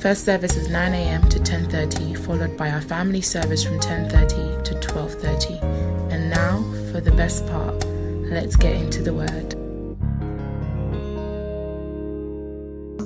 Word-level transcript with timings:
First 0.00 0.24
service 0.24 0.54
is 0.54 0.68
9 0.68 0.94
a.m. 0.94 1.28
to 1.28 1.40
10:30, 1.40 2.14
followed 2.24 2.56
by 2.56 2.70
our 2.70 2.80
family 2.80 3.20
service 3.20 3.64
from 3.64 3.80
10:30 3.80 4.62
to 4.62 4.74
12:30. 4.76 5.58
And 6.12 6.30
now 6.30 6.62
for 6.92 7.00
the 7.00 7.10
best 7.10 7.44
part. 7.48 7.84
Let's 8.30 8.54
get 8.54 8.76
into 8.76 9.02
the 9.02 9.12
word. 9.12 9.56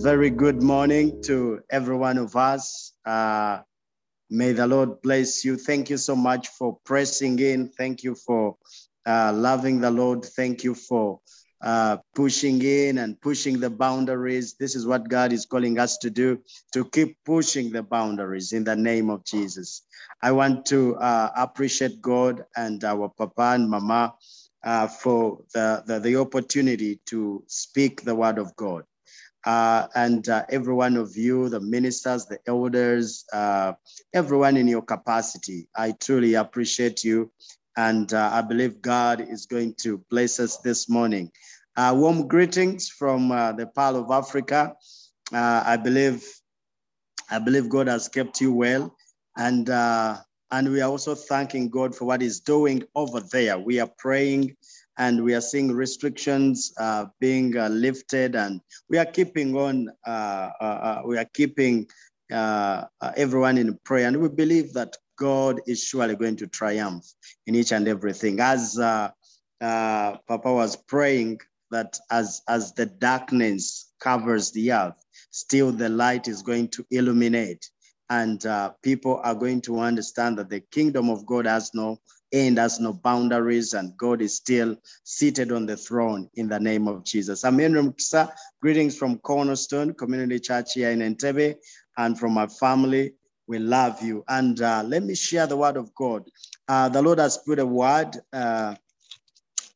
Very 0.02 0.28
good 0.28 0.62
morning 0.62 1.22
to 1.22 1.60
every 1.70 1.96
one 1.96 2.18
of 2.18 2.36
us. 2.36 2.92
Uh, 3.06 3.62
may 4.28 4.52
the 4.52 4.66
Lord 4.66 5.00
bless 5.00 5.46
you. 5.46 5.56
Thank 5.56 5.88
you 5.88 5.96
so 5.96 6.14
much 6.14 6.48
for 6.48 6.78
pressing 6.84 7.38
in. 7.38 7.70
Thank 7.70 8.02
you 8.02 8.14
for 8.14 8.58
uh, 9.06 9.32
loving 9.34 9.80
the 9.80 9.90
Lord. 9.90 10.26
Thank 10.26 10.62
you 10.62 10.74
for 10.74 11.20
uh, 11.62 11.98
pushing 12.14 12.60
in 12.62 12.98
and 12.98 13.20
pushing 13.20 13.60
the 13.60 13.70
boundaries. 13.70 14.54
This 14.54 14.74
is 14.74 14.86
what 14.86 15.08
God 15.08 15.32
is 15.32 15.46
calling 15.46 15.78
us 15.78 15.96
to 15.98 16.10
do, 16.10 16.40
to 16.72 16.84
keep 16.86 17.16
pushing 17.24 17.70
the 17.70 17.82
boundaries 17.82 18.52
in 18.52 18.64
the 18.64 18.74
name 18.74 19.10
of 19.10 19.24
Jesus. 19.24 19.82
I 20.22 20.32
want 20.32 20.66
to 20.66 20.96
uh, 20.96 21.30
appreciate 21.36 22.00
God 22.02 22.44
and 22.56 22.82
our 22.84 23.08
Papa 23.08 23.52
and 23.54 23.70
Mama 23.70 24.14
uh, 24.64 24.88
for 24.88 25.38
the, 25.54 25.82
the, 25.86 25.98
the, 25.98 26.16
opportunity 26.16 27.00
to 27.06 27.42
speak 27.46 28.02
the 28.02 28.14
word 28.14 28.38
of 28.38 28.54
God. 28.56 28.84
Uh, 29.44 29.88
and 29.96 30.28
uh, 30.28 30.44
every 30.50 30.72
one 30.72 30.96
of 30.96 31.16
you, 31.16 31.48
the 31.48 31.60
ministers, 31.60 32.26
the 32.26 32.38
elders, 32.46 33.24
everyone 34.14 34.56
in 34.56 34.68
your 34.68 34.82
capacity, 34.82 35.66
I 35.74 35.92
truly 36.00 36.34
appreciate 36.34 37.02
you. 37.02 37.30
And 37.76 38.12
uh, 38.12 38.30
I 38.32 38.42
believe 38.42 38.82
God 38.82 39.20
is 39.20 39.46
going 39.46 39.74
to 39.82 39.98
bless 40.10 40.38
us 40.38 40.58
this 40.58 40.88
morning. 40.88 41.30
Uh, 41.74 41.94
warm 41.96 42.28
greetings 42.28 42.90
from 42.90 43.32
uh, 43.32 43.52
the 43.52 43.66
Pearl 43.66 43.96
of 43.96 44.10
Africa. 44.10 44.74
Uh, 45.32 45.62
I 45.64 45.78
believe, 45.78 46.22
I 47.30 47.38
believe 47.38 47.70
God 47.70 47.86
has 47.88 48.08
kept 48.08 48.42
you 48.42 48.52
well, 48.52 48.94
and 49.38 49.70
uh, 49.70 50.18
and 50.50 50.70
we 50.70 50.82
are 50.82 50.90
also 50.90 51.14
thanking 51.14 51.70
God 51.70 51.94
for 51.94 52.04
what 52.04 52.20
He's 52.20 52.40
doing 52.40 52.82
over 52.94 53.20
there. 53.20 53.58
We 53.58 53.80
are 53.80 53.90
praying, 53.96 54.54
and 54.98 55.24
we 55.24 55.34
are 55.34 55.40
seeing 55.40 55.72
restrictions 55.72 56.74
uh, 56.78 57.06
being 57.20 57.56
uh, 57.56 57.68
lifted, 57.68 58.36
and 58.36 58.60
we 58.90 58.98
are 58.98 59.06
keeping 59.06 59.56
on. 59.56 59.88
we 61.06 61.16
are 61.16 61.30
keeping 61.32 61.86
everyone 62.30 63.56
in 63.56 63.78
prayer, 63.84 64.08
and 64.08 64.20
we 64.20 64.28
believe 64.28 64.74
that 64.74 64.94
God 65.16 65.60
is 65.66 65.82
surely 65.82 66.16
going 66.16 66.36
to 66.36 66.46
triumph 66.46 67.04
in 67.46 67.54
each 67.54 67.72
and 67.72 67.86
everything. 67.88 68.40
As 68.40 68.76
Papa 68.76 70.52
was 70.52 70.76
praying 70.76 71.40
that 71.70 71.98
as, 72.10 72.42
as 72.48 72.72
the 72.72 72.86
darkness 72.86 73.92
covers 74.00 74.50
the 74.52 74.72
earth, 74.72 75.04
still 75.30 75.72
the 75.72 75.88
light 75.88 76.28
is 76.28 76.42
going 76.42 76.68
to 76.68 76.84
illuminate. 76.90 77.68
And 78.10 78.44
uh, 78.44 78.72
people 78.82 79.20
are 79.24 79.34
going 79.34 79.62
to 79.62 79.80
understand 79.80 80.38
that 80.38 80.50
the 80.50 80.60
kingdom 80.60 81.08
of 81.08 81.24
God 81.24 81.46
has 81.46 81.72
no 81.72 81.98
end, 82.32 82.58
has 82.58 82.80
no 82.80 82.92
boundaries, 82.92 83.72
and 83.72 83.96
God 83.96 84.20
is 84.20 84.36
still 84.36 84.76
seated 85.04 85.52
on 85.52 85.66
the 85.66 85.76
throne 85.76 86.28
in 86.34 86.48
the 86.48 86.60
name 86.60 86.88
of 86.88 87.04
Jesus. 87.04 87.42
Mukisa. 87.42 88.32
Greetings 88.60 88.98
from 88.98 89.18
Cornerstone 89.18 89.94
Community 89.94 90.40
Church 90.40 90.74
here 90.74 90.90
in 90.90 91.00
Entebbe 91.00 91.56
and 91.96 92.18
from 92.18 92.32
my 92.32 92.46
family. 92.46 93.14
We 93.46 93.58
love 93.58 94.02
you. 94.02 94.24
And 94.28 94.60
uh, 94.60 94.82
let 94.86 95.02
me 95.02 95.14
share 95.14 95.46
the 95.46 95.56
word 95.56 95.76
of 95.76 95.94
God. 95.94 96.24
Uh, 96.68 96.88
the 96.88 97.02
Lord 97.02 97.18
has 97.18 97.38
put 97.38 97.58
a 97.58 97.66
word 97.66 98.16
uh, 98.32 98.74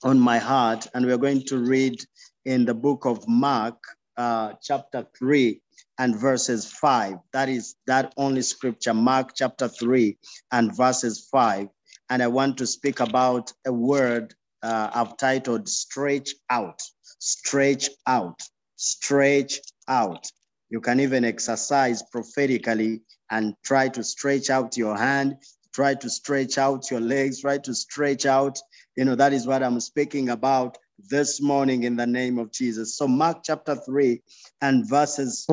on 0.02 0.18
my 0.18 0.38
heart, 0.38 0.86
and 0.94 1.06
we're 1.06 1.18
going 1.18 1.42
to 1.42 1.58
read 1.58 2.00
in 2.44 2.64
the 2.64 2.74
book 2.74 3.06
of 3.06 3.26
Mark, 3.28 3.76
uh, 4.16 4.52
chapter 4.62 5.06
3 5.18 5.60
and 5.98 6.16
verses 6.16 6.70
5. 6.72 7.16
That 7.32 7.48
is 7.48 7.74
that 7.86 8.12
only 8.16 8.42
scripture, 8.42 8.94
Mark 8.94 9.30
chapter 9.34 9.68
3 9.68 10.16
and 10.52 10.76
verses 10.76 11.28
5. 11.32 11.68
And 12.10 12.22
I 12.22 12.28
want 12.28 12.58
to 12.58 12.66
speak 12.66 13.00
about 13.00 13.52
a 13.66 13.72
word 13.72 14.34
uh, 14.62 14.90
I've 14.94 15.16
titled 15.16 15.68
stretch 15.68 16.30
out, 16.50 16.80
stretch 17.18 17.90
out, 18.06 18.40
stretch 18.76 19.60
out. 19.88 20.26
You 20.70 20.80
can 20.80 21.00
even 21.00 21.24
exercise 21.24 22.02
prophetically 22.02 23.02
and 23.30 23.54
try 23.64 23.88
to 23.88 24.02
stretch 24.02 24.50
out 24.50 24.76
your 24.76 24.96
hand, 24.96 25.36
try 25.72 25.94
to 25.94 26.10
stretch 26.10 26.58
out 26.58 26.90
your 26.90 27.00
legs, 27.00 27.40
try 27.40 27.58
to 27.58 27.74
stretch 27.74 28.26
out 28.26 28.58
you 28.96 29.04
know, 29.04 29.14
that 29.14 29.32
is 29.34 29.46
what 29.46 29.62
I'm 29.62 29.78
speaking 29.78 30.30
about 30.30 30.78
this 31.10 31.40
morning 31.42 31.82
in 31.82 31.96
the 31.96 32.06
name 32.06 32.38
of 32.38 32.50
Jesus. 32.50 32.96
So 32.96 33.06
Mark 33.06 33.42
chapter 33.44 33.76
3 33.76 34.22
and 34.62 34.88
verses 34.88 35.46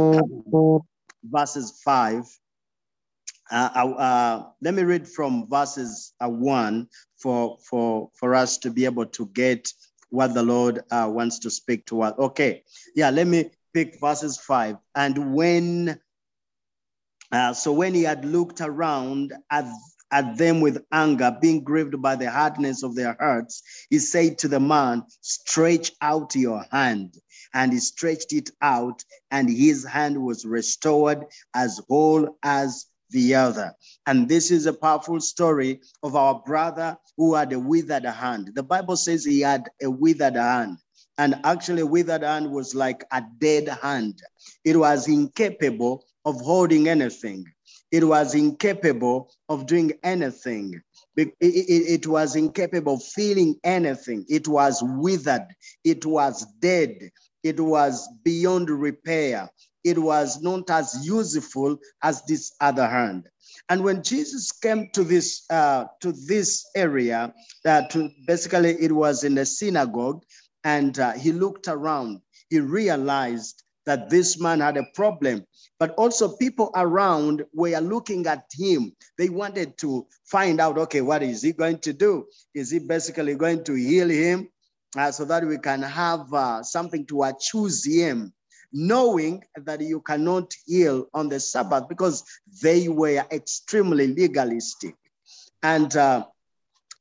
verses 1.24 1.82
5. 1.84 2.26
Uh, 3.52 3.70
uh, 3.76 3.90
uh, 3.92 4.46
let 4.62 4.74
me 4.74 4.84
read 4.84 5.08
from 5.08 5.48
verses 5.50 6.14
uh, 6.22 6.30
1 6.30 6.88
for, 7.18 7.58
for, 7.70 8.10
for 8.14 8.34
us 8.34 8.58
to 8.60 8.72
be 8.72 8.86
able 8.86 9.06
to 9.08 9.26
get 9.28 9.70
what 10.10 10.34
the 10.34 10.44
Lord 10.44 10.82
uh, 10.90 11.10
wants 11.12 11.40
to 11.40 11.50
speak 11.50 11.86
to 11.88 12.02
us. 12.04 12.14
Okay, 12.18 12.64
yeah, 12.96 13.10
let 13.10 13.28
me 13.28 13.52
pick 13.74 14.00
verses 14.00 14.38
5. 14.38 14.78
And 14.96 15.34
when, 15.34 16.00
uh, 17.32 17.54
so 17.54 17.72
when 17.74 17.94
he 17.94 18.04
had 18.04 18.26
looked 18.26 18.62
around 18.62 19.34
at 19.52 19.66
at 20.14 20.38
them 20.38 20.62
with 20.62 20.86
anger, 20.92 21.36
being 21.42 21.64
grieved 21.64 22.00
by 22.00 22.16
the 22.16 22.30
hardness 22.30 22.84
of 22.84 22.94
their 22.94 23.18
hearts, 23.20 23.64
he 23.90 23.98
said 23.98 24.38
to 24.38 24.48
the 24.48 24.60
man, 24.60 25.04
Stretch 25.22 25.92
out 26.02 26.36
your 26.36 26.64
hand. 26.72 27.16
And 27.56 27.74
he 27.74 27.80
stretched 27.80 28.32
it 28.32 28.52
out, 28.62 29.04
and 29.32 29.50
his 29.50 29.84
hand 29.84 30.24
was 30.24 30.46
restored 30.46 31.26
as 31.56 31.82
whole 31.90 32.38
as 32.44 32.86
the 33.10 33.34
other. 33.34 33.74
And 34.06 34.30
this 34.30 34.52
is 34.52 34.68
a 34.68 34.74
powerful 34.74 35.20
story 35.20 35.82
of 36.04 36.16
our 36.16 36.44
brother 36.46 36.96
who 37.18 37.34
had 37.34 37.52
a 37.52 37.60
withered 37.60 38.06
hand. 38.06 38.52
The 38.54 38.64
Bible 38.64 38.98
says 38.98 39.26
he 39.26 39.42
had 39.42 39.68
a 39.82 39.90
withered 39.90 40.36
hand. 40.36 40.78
And 41.18 41.36
actually, 41.44 41.84
withered 41.84 42.24
hand 42.24 42.52
was 42.52 42.74
like 42.74 43.04
a 43.12 43.24
dead 43.40 43.68
hand. 43.82 44.22
It 44.66 44.78
was 44.78 45.08
incapable 45.08 46.06
of 46.26 46.42
holding 46.42 46.88
anything. 46.88 47.46
It 47.92 48.04
was 48.04 48.34
incapable 48.34 49.32
of 49.50 49.68
doing 49.68 49.94
anything. 50.04 50.82
It, 51.16 52.08
was 52.08 52.36
incapable 52.36 52.96
of 52.96 53.04
feeling 53.04 53.60
anything. 53.64 54.26
It 54.28 54.48
was 54.48 54.82
withered. 54.82 55.46
It 55.84 56.04
was 56.04 56.44
dead. 56.60 57.12
It 57.44 57.60
was 57.60 58.10
beyond 58.24 58.72
repair. 58.72 59.48
It 59.84 60.00
was 60.00 60.42
not 60.42 60.72
as 60.72 61.06
useful 61.06 61.78
as 62.02 62.24
this 62.24 62.54
other 62.60 62.88
hand. 62.88 63.30
And 63.70 63.84
when 63.84 64.02
Jesus 64.02 64.52
came 64.52 64.90
to 64.94 65.04
this 65.04 65.46
uh, 65.50 65.86
to 66.02 66.14
this 66.14 66.66
area, 66.76 67.34
uh, 67.66 67.84
basically 68.26 68.72
it 68.80 68.92
was 68.92 69.24
in 69.24 69.36
the 69.36 69.46
synagogue, 69.46 70.24
and 70.64 70.98
uh, 71.00 71.14
he 71.14 71.32
looked 71.32 71.68
around. 71.68 72.22
He 72.50 72.60
realized 72.60 73.64
that 73.86 74.10
this 74.10 74.40
man 74.40 74.60
had 74.60 74.78
a 74.78 74.88
problem. 74.94 75.46
But 75.80 75.92
also, 75.96 76.38
people 76.38 76.72
around 76.76 77.44
were 77.54 77.78
looking 77.80 78.26
at 78.28 78.46
him. 78.54 78.94
They 79.18 79.30
wanted 79.30 79.78
to 79.80 80.08
find 80.26 80.62
out 80.62 80.78
okay, 80.78 81.02
what 81.02 81.24
is 81.24 81.42
he 81.42 81.52
going 81.52 81.80
to 81.80 81.94
do? 81.94 82.26
Is 82.54 82.72
he 82.72 82.80
basically 82.80 83.36
going 83.36 83.64
to 83.66 83.74
heal 83.74 84.10
him 84.10 84.50
uh, 84.98 85.12
so 85.12 85.26
that 85.26 85.46
we 85.46 85.58
can 85.58 85.82
have 85.82 86.34
uh, 86.34 86.64
something 86.64 87.06
to 87.08 87.24
accuse 87.24 87.86
him? 87.86 88.34
Knowing 88.72 89.44
that 89.58 89.82
you 89.82 90.02
cannot 90.02 90.54
heal 90.66 91.08
on 91.14 91.30
the 91.30 91.40
Sabbath 91.40 91.88
because 91.90 92.24
they 92.62 92.88
were 92.88 93.24
extremely 93.32 94.08
legalistic. 94.08 94.96
And 95.62 95.96
uh, 95.96 96.26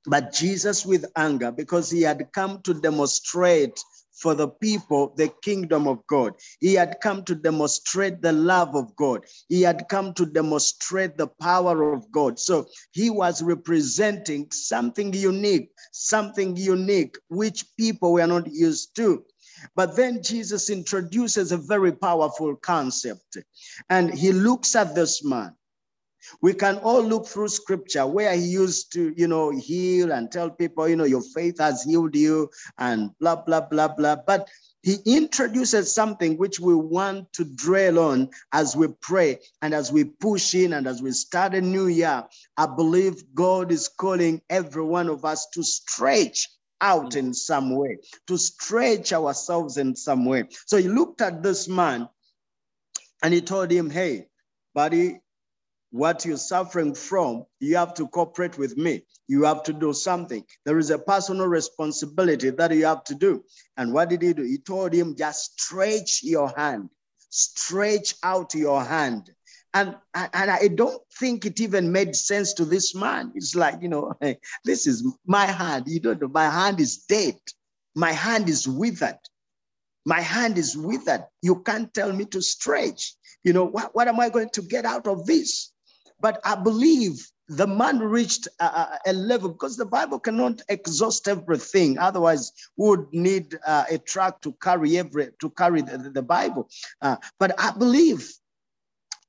but 0.07 0.33
Jesus, 0.33 0.85
with 0.85 1.05
anger, 1.17 1.53
because 1.53 1.91
he 1.91 2.03
had 2.03 2.29
come 2.33 2.61
to 2.63 2.75
demonstrate 2.75 3.79
for 4.13 4.35
the 4.35 4.49
people 4.49 5.13
the 5.17 5.29
kingdom 5.43 5.89
of 5.89 6.07
God. 6.07 6.35
He 6.61 6.75
had 6.75 6.99
come 7.01 7.25
to 7.25 7.35
demonstrate 7.35 8.23
the 8.23 8.33
love 8.33 8.75
of 8.77 8.95
God. 8.97 9.25
He 9.49 9.63
had 9.63 9.89
come 9.89 10.15
to 10.15 10.27
demonstrate 10.27 11.17
the 11.17 11.27
power 11.27 11.93
of 11.93 12.11
God. 12.13 12.39
So 12.39 12.67
he 12.93 13.11
was 13.11 13.43
representing 13.43 14.49
something 14.53 15.13
unique, 15.13 15.71
something 15.93 16.57
unique, 16.57 17.17
which 17.29 17.65
people 17.77 18.13
were 18.13 18.27
not 18.27 18.53
used 18.53 18.95
to. 18.97 19.25
But 19.75 19.97
then 19.97 20.23
Jesus 20.23 20.71
introduces 20.71 21.53
a 21.53 21.57
very 21.57 21.93
powerful 21.93 22.57
concept 22.57 23.39
and 23.91 24.13
he 24.13 24.33
looks 24.33 24.75
at 24.75 24.95
this 24.95 25.25
man. 25.25 25.55
We 26.41 26.55
can 26.55 26.79
all 26.79 27.03
look 27.03 27.27
through 27.27 27.49
scripture 27.49 28.07
where 28.07 28.35
he 28.35 28.43
used 28.43 28.93
to, 28.93 29.15
you 29.17 29.29
know, 29.29 29.51
heal 29.51 30.13
and 30.13 30.31
tell 30.31 30.51
people, 30.51 30.89
you 30.89 30.97
know, 30.97 31.05
your 31.05 31.23
faith 31.35 31.59
has 31.59 31.83
healed 31.83 32.15
you 32.17 32.51
and 32.79 33.11
blah, 33.19 33.37
blah, 33.37 33.61
blah, 33.61 33.89
blah. 33.89 34.17
But 34.27 34.49
he 34.83 34.97
introduces 35.07 35.95
something 35.95 36.37
which 36.37 36.59
we 36.59 36.75
want 36.75 37.33
to 37.35 37.45
dwell 37.45 37.99
on 38.01 38.31
as 38.53 38.75
we 38.75 38.89
pray 39.01 39.39
and 39.63 39.75
as 39.75 39.93
we 39.93 40.05
push 40.05 40.55
in 40.55 40.73
and 40.73 40.87
as 40.89 41.01
we 41.01 41.13
start 41.13 41.55
a 41.55 41.61
new 41.61 41.87
year. 41.87 42.25
I 42.57 42.67
believe 42.67 43.23
God 43.35 43.71
is 43.71 43.89
calling 43.89 44.43
every 44.51 44.85
one 44.85 45.09
of 45.09 45.25
us 45.25 45.47
to 45.55 45.63
stretch 45.63 46.49
out 46.81 47.15
in 47.15 47.33
some 47.33 47.77
way, 47.77 47.99
to 48.27 48.37
stretch 48.37 49.13
ourselves 49.13 49.77
in 49.77 49.95
some 49.95 50.25
way. 50.25 50.45
So 50.67 50.77
he 50.77 50.89
looked 50.89 51.23
at 51.23 51.43
this 51.43 51.69
man 51.69 52.09
and 53.23 53.33
he 53.33 53.41
told 53.41 53.71
him, 53.71 53.89
Hey, 53.89 54.27
buddy, 54.75 55.21
what 55.93 56.25
you're 56.25 56.39
suffering 56.39 56.95
from, 56.95 57.45
you 57.61 57.77
have 57.77 57.93
to 57.95 58.09
cooperate 58.09 58.57
with 58.57 58.79
me. 58.79 59.05
You 59.29 59.45
have 59.45 59.63
to 59.65 59.75
do 59.75 59.93
something. 59.93 60.43
There 60.65 60.79
is 60.79 60.91
a 60.91 60.99
personal 60.99 61.47
responsibility 61.47 62.49
that 62.49 62.75
you 62.75 62.87
have 62.87 63.05
to 63.05 63.15
do. 63.15 63.45
And 63.77 63.93
what 63.93 64.09
did 64.09 64.23
he 64.23 64.33
do? 64.33 64.43
He 64.43 64.57
told 64.57 64.95
him, 64.95 65.15
just 65.15 65.61
stretch 65.61 66.23
your 66.23 66.49
hand, 66.57 66.89
stretch 67.29 68.15
out 68.23 68.55
your 68.55 68.83
hand. 68.83 69.31
And, 69.75 69.95
and 70.15 70.51
I 70.51 70.69
don't 70.69 71.01
think 71.19 71.45
it 71.45 71.61
even 71.61 71.93
made 71.93 72.17
sense 72.17 72.55
to 72.55 72.65
this 72.65 72.95
man. 72.95 73.31
It's 73.35 73.55
like, 73.55 73.83
you 73.83 73.89
know, 73.89 74.15
hey, 74.21 74.39
this 74.65 74.87
is 74.87 75.07
my 75.27 75.45
hand. 75.45 75.85
You 75.89 76.01
don't 76.01 76.23
know, 76.23 76.29
my 76.29 76.49
hand 76.49 76.81
is 76.81 77.05
dead. 77.05 77.39
My 77.95 78.13
hand 78.13 78.49
is 78.49 78.67
withered. 78.67 79.19
My 80.07 80.21
hand 80.21 80.57
is 80.57 80.75
withered. 80.75 81.27
You 81.43 81.63
can't 81.63 81.93
tell 81.93 82.13
me 82.15 82.25
to 82.27 82.41
stretch. 82.41 83.15
You 83.45 83.53
know, 83.53 83.65
what, 83.65 83.95
what 83.95 84.09
am 84.09 84.21
I 84.21 84.31
going 84.31 84.49
to 84.51 84.63
get 84.63 84.87
out 84.87 85.07
of 85.07 85.27
this? 85.27 85.72
But 86.23 86.41
I 86.45 86.55
believe 86.55 87.29
the 87.49 87.67
man 87.67 87.99
reached 87.99 88.47
a, 88.61 88.99
a, 89.07 89.13
level 89.13 89.51
because 89.51 89.77
the 89.77 89.85
Bible 89.85 90.21
cannot 90.21 90.63
exhaust 90.69 91.27
everything. 91.29 91.99
Otherwise, 91.99 92.53
we 92.77 92.89
would 92.89 93.07
need 93.13 93.59
uh, 93.67 93.85
a 93.91 93.99
truck 93.99 94.41
to 94.43 94.53
carry 94.63 94.97
every 94.97 95.31
to 95.41 95.51
carry 95.51 95.83
the, 95.83 95.99
the 95.99 96.23
Bible. 96.23 96.71
Uh, 97.03 97.17
but 97.39 97.55
I 97.59 97.73
believe 97.73 98.33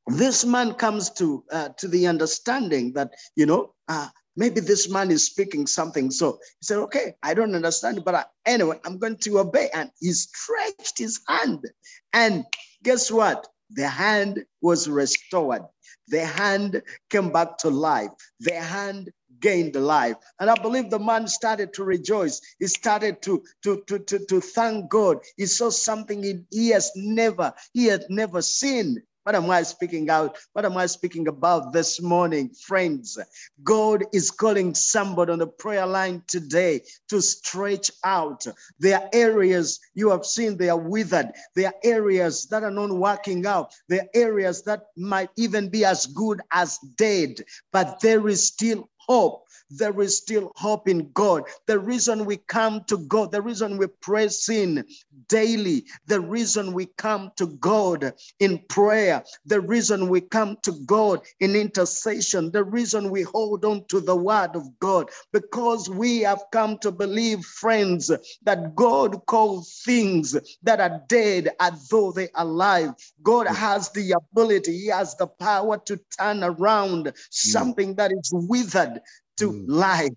this 0.07 0.45
man 0.45 0.73
comes 0.75 1.09
to 1.11 1.43
uh, 1.51 1.69
to 1.79 1.87
the 1.87 2.07
understanding 2.07 2.93
that 2.93 3.11
you 3.35 3.47
know 3.47 3.73
uh, 3.87 4.07
maybe 4.37 4.61
this 4.61 4.87
man 4.87 5.09
is 5.09 5.25
speaking 5.25 5.65
something. 5.65 6.11
So 6.11 6.33
he 6.59 6.65
said, 6.65 6.77
"Okay, 6.77 7.15
I 7.23 7.33
don't 7.33 7.55
understand, 7.55 8.05
but 8.05 8.15
I, 8.15 8.25
anyway, 8.45 8.79
I'm 8.85 8.99
going 8.99 9.17
to 9.17 9.39
obey." 9.39 9.69
And 9.73 9.89
he 9.99 10.11
stretched 10.11 10.99
his 10.99 11.19
hand, 11.27 11.65
and 12.13 12.45
guess 12.83 13.11
what? 13.11 13.47
The 13.71 13.87
hand 13.87 14.45
was 14.61 14.89
restored. 14.89 15.63
Their 16.07 16.25
hand 16.25 16.81
came 17.09 17.31
back 17.31 17.57
to 17.59 17.69
life. 17.69 18.11
Their 18.39 18.61
hand 18.61 19.11
gained 19.39 19.75
life. 19.75 20.17
And 20.39 20.49
I 20.49 20.55
believe 20.55 20.89
the 20.89 20.99
man 20.99 21.27
started 21.27 21.73
to 21.73 21.83
rejoice. 21.83 22.41
He 22.59 22.67
started 22.67 23.21
to, 23.23 23.43
to, 23.63 23.83
to, 23.87 23.99
to, 23.99 24.25
to 24.25 24.41
thank 24.41 24.89
God. 24.89 25.19
He 25.37 25.45
saw 25.45 25.69
something 25.69 26.23
he, 26.23 26.41
he 26.51 26.69
has 26.69 26.91
never, 26.95 27.53
he 27.73 27.85
had 27.85 28.05
never 28.09 28.41
seen. 28.41 29.01
What 29.23 29.35
am 29.35 29.49
I 29.49 29.63
speaking 29.63 30.09
out? 30.09 30.37
What 30.51 30.65
am 30.65 30.75
I 30.75 30.85
speaking 30.85 31.29
about 31.29 31.71
this 31.71 32.01
morning, 32.01 32.49
friends? 32.49 33.17
God 33.63 34.03
is 34.11 34.29
calling 34.29 34.75
somebody 34.75 35.31
on 35.31 35.39
the 35.39 35.47
prayer 35.47 35.85
line 35.85 36.23
today 36.27 36.81
to 37.07 37.21
stretch 37.21 37.89
out. 38.03 38.45
There 38.79 38.99
are 38.99 39.09
areas 39.13 39.79
you 39.93 40.09
have 40.09 40.25
seen 40.25 40.57
they 40.57 40.69
are 40.69 40.77
withered. 40.77 41.31
There 41.55 41.67
are 41.67 41.75
areas 41.85 42.47
that 42.47 42.63
are 42.63 42.71
not 42.71 42.91
working 42.91 43.45
out. 43.45 43.73
There 43.87 44.01
are 44.01 44.09
areas 44.13 44.61
that 44.63 44.87
might 44.97 45.29
even 45.37 45.69
be 45.69 45.85
as 45.85 46.05
good 46.07 46.41
as 46.51 46.77
dead, 46.97 47.39
but 47.71 48.01
there 48.01 48.27
is 48.27 48.45
still 48.45 48.89
hope. 49.07 49.45
There 49.69 49.99
is 50.01 50.17
still 50.17 50.51
hope 50.55 50.87
in 50.87 51.11
God. 51.13 51.43
The 51.65 51.79
reason 51.79 52.25
we 52.25 52.37
come 52.37 52.83
to 52.87 52.97
God, 52.97 53.31
the 53.31 53.41
reason 53.41 53.77
we 53.77 53.87
press 53.87 54.49
in 54.49 54.85
daily, 55.29 55.85
the 56.05 56.19
reason 56.19 56.73
we 56.73 56.87
come 56.97 57.31
to 57.37 57.47
God 57.47 58.13
in 58.39 58.59
prayer, 58.69 59.23
the 59.45 59.61
reason 59.61 60.09
we 60.09 60.21
come 60.21 60.57
to 60.63 60.73
God 60.85 61.21
in 61.39 61.55
intercession, 61.55 62.51
the 62.51 62.63
reason 62.63 63.09
we 63.09 63.23
hold 63.23 63.65
on 63.65 63.85
to 63.85 63.99
the 63.99 64.15
word 64.15 64.55
of 64.55 64.67
God, 64.79 65.09
because 65.31 65.89
we 65.89 66.19
have 66.19 66.43
come 66.51 66.77
to 66.79 66.91
believe, 66.91 67.43
friends, 67.43 68.11
that 68.43 68.75
God 68.75 69.25
calls 69.25 69.81
things 69.83 70.37
that 70.61 70.79
are 70.79 71.01
dead 71.07 71.49
as 71.59 71.87
though 71.89 72.11
they 72.11 72.29
are 72.35 72.43
alive. 72.43 72.93
God 73.23 73.47
has 73.47 73.89
the 73.91 74.11
ability, 74.11 74.77
He 74.77 74.87
has 74.87 75.15
the 75.15 75.27
power 75.27 75.79
to 75.85 75.99
turn 76.19 76.43
around 76.43 77.07
mm. 77.07 77.13
something 77.29 77.95
that 77.95 78.11
is 78.11 78.31
withered 78.33 78.92
to 79.37 79.51
mm. 79.51 79.65
life. 79.67 80.13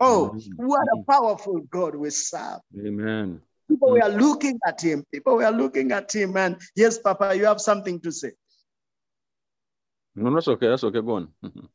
Oh, 0.00 0.32
mm. 0.34 0.42
what 0.56 0.82
a 0.94 1.02
powerful 1.10 1.60
God 1.70 1.94
we 1.94 2.10
serve. 2.10 2.60
Amen. 2.78 3.40
People 3.68 3.90
mm. 3.90 4.02
were 4.02 4.18
looking 4.18 4.58
at 4.66 4.80
him. 4.80 5.04
People 5.12 5.36
were 5.36 5.50
looking 5.50 5.92
at 5.92 6.12
him. 6.14 6.36
And 6.36 6.60
yes, 6.76 6.98
Papa, 6.98 7.34
you 7.36 7.44
have 7.44 7.60
something 7.60 8.00
to 8.00 8.10
say. 8.10 8.32
No, 10.14 10.34
that's 10.34 10.48
okay. 10.48 10.68
That's 10.68 10.84
okay. 10.84 11.00
Go 11.00 11.14
on. 11.16 11.28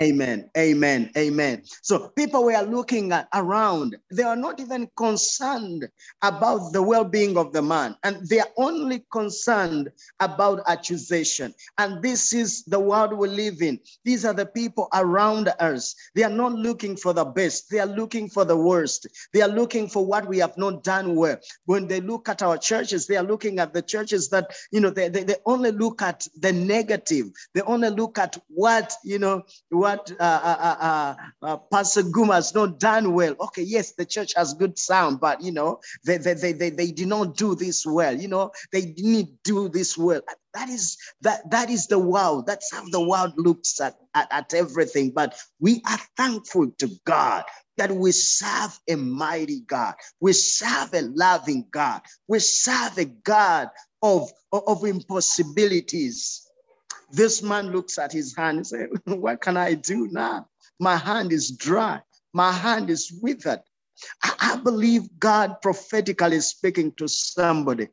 Amen. 0.00 0.48
Amen. 0.56 1.10
Amen. 1.16 1.62
So 1.82 2.08
people 2.10 2.44
were 2.44 2.62
looking 2.62 3.12
at, 3.12 3.28
around. 3.34 3.96
They 4.10 4.22
are 4.22 4.36
not 4.36 4.60
even 4.60 4.88
concerned 4.96 5.88
about 6.22 6.72
the 6.72 6.82
well-being 6.82 7.36
of 7.36 7.52
the 7.52 7.60
man, 7.60 7.96
and 8.04 8.26
they 8.28 8.38
are 8.38 8.48
only 8.56 9.04
concerned 9.12 9.90
about 10.20 10.62
accusation. 10.68 11.52
And 11.76 12.02
this 12.02 12.32
is 12.32 12.64
the 12.64 12.78
world 12.78 13.12
we 13.12 13.28
live 13.28 13.62
in. 13.62 13.80
These 14.04 14.24
are 14.24 14.32
the 14.32 14.46
people 14.46 14.88
around 14.94 15.52
us. 15.58 15.94
They 16.14 16.22
are 16.22 16.30
not 16.30 16.52
looking 16.52 16.96
for 16.96 17.12
the 17.12 17.24
best. 17.24 17.68
They 17.70 17.80
are 17.80 17.86
looking 17.86 18.28
for 18.28 18.44
the 18.44 18.56
worst. 18.56 19.06
They 19.32 19.42
are 19.42 19.48
looking 19.48 19.88
for 19.88 20.06
what 20.06 20.26
we 20.26 20.38
have 20.38 20.56
not 20.56 20.84
done 20.84 21.14
well. 21.16 21.36
When 21.66 21.88
they 21.88 22.00
look 22.00 22.28
at 22.28 22.42
our 22.42 22.56
churches, 22.56 23.06
they 23.06 23.16
are 23.16 23.24
looking 23.24 23.58
at 23.58 23.74
the 23.74 23.82
churches 23.82 24.28
that 24.30 24.50
you 24.70 24.80
know 24.80 24.90
they, 24.90 25.08
they, 25.08 25.24
they 25.24 25.36
only 25.46 25.72
look 25.72 26.00
at 26.00 26.26
the 26.38 26.52
negative. 26.52 27.26
They 27.54 27.62
only 27.62 27.90
look 27.90 28.18
at 28.18 28.38
what 28.48 28.92
you 29.04 29.18
know 29.18 29.42
what 29.80 30.12
uh, 30.20 30.22
uh, 30.22 30.76
uh, 30.80 31.14
uh, 31.46 31.56
Pastor 31.72 32.02
Guma 32.02 32.34
has 32.34 32.54
not 32.54 32.78
done 32.78 33.14
well. 33.14 33.34
Okay, 33.40 33.62
yes, 33.62 33.92
the 33.92 34.04
church 34.04 34.34
has 34.36 34.52
good 34.52 34.78
sound, 34.78 35.20
but 35.20 35.42
you 35.42 35.52
know, 35.52 35.80
they, 36.04 36.18
they, 36.18 36.34
they, 36.34 36.52
they, 36.52 36.70
they 36.70 36.92
did 36.92 37.08
not 37.08 37.36
do 37.38 37.54
this 37.54 37.86
well. 37.86 38.14
You 38.14 38.28
know, 38.28 38.50
they 38.72 38.82
didn't 38.82 39.30
do 39.42 39.70
this 39.70 39.96
well. 39.96 40.20
That 40.52 40.68
is 40.68 40.98
that 41.22 41.50
that 41.50 41.70
is 41.70 41.86
the 41.86 41.98
world. 41.98 42.46
That's 42.46 42.70
how 42.74 42.84
the 42.90 43.00
world 43.00 43.32
looks 43.38 43.80
at, 43.80 43.96
at, 44.14 44.28
at 44.30 44.52
everything. 44.52 45.12
But 45.12 45.34
we 45.60 45.82
are 45.88 46.00
thankful 46.18 46.72
to 46.80 46.90
God 47.06 47.44
that 47.78 47.90
we 47.90 48.12
serve 48.12 48.78
a 48.88 48.96
mighty 48.96 49.62
God. 49.62 49.94
We 50.20 50.34
serve 50.34 50.92
a 50.92 51.02
loving 51.02 51.66
God. 51.70 52.02
We 52.28 52.38
serve 52.40 52.98
a 52.98 53.06
God 53.06 53.70
of, 54.02 54.30
of 54.52 54.84
impossibilities. 54.84 56.49
This 57.12 57.42
man 57.42 57.72
looks 57.72 57.98
at 57.98 58.12
his 58.12 58.36
hand 58.36 58.58
and 58.58 58.66
says, 58.66 58.88
What 59.04 59.40
can 59.40 59.56
I 59.56 59.74
do 59.74 60.08
now? 60.10 60.46
My 60.78 60.96
hand 60.96 61.32
is 61.32 61.50
dry, 61.50 62.00
my 62.32 62.52
hand 62.52 62.90
is 62.90 63.12
withered. 63.22 63.60
I, 64.22 64.56
believe 64.62 65.08
God 65.18 65.56
prophetically 65.60 66.40
speaking 66.40 66.92
to 66.92 67.06
somebody. 67.06 67.88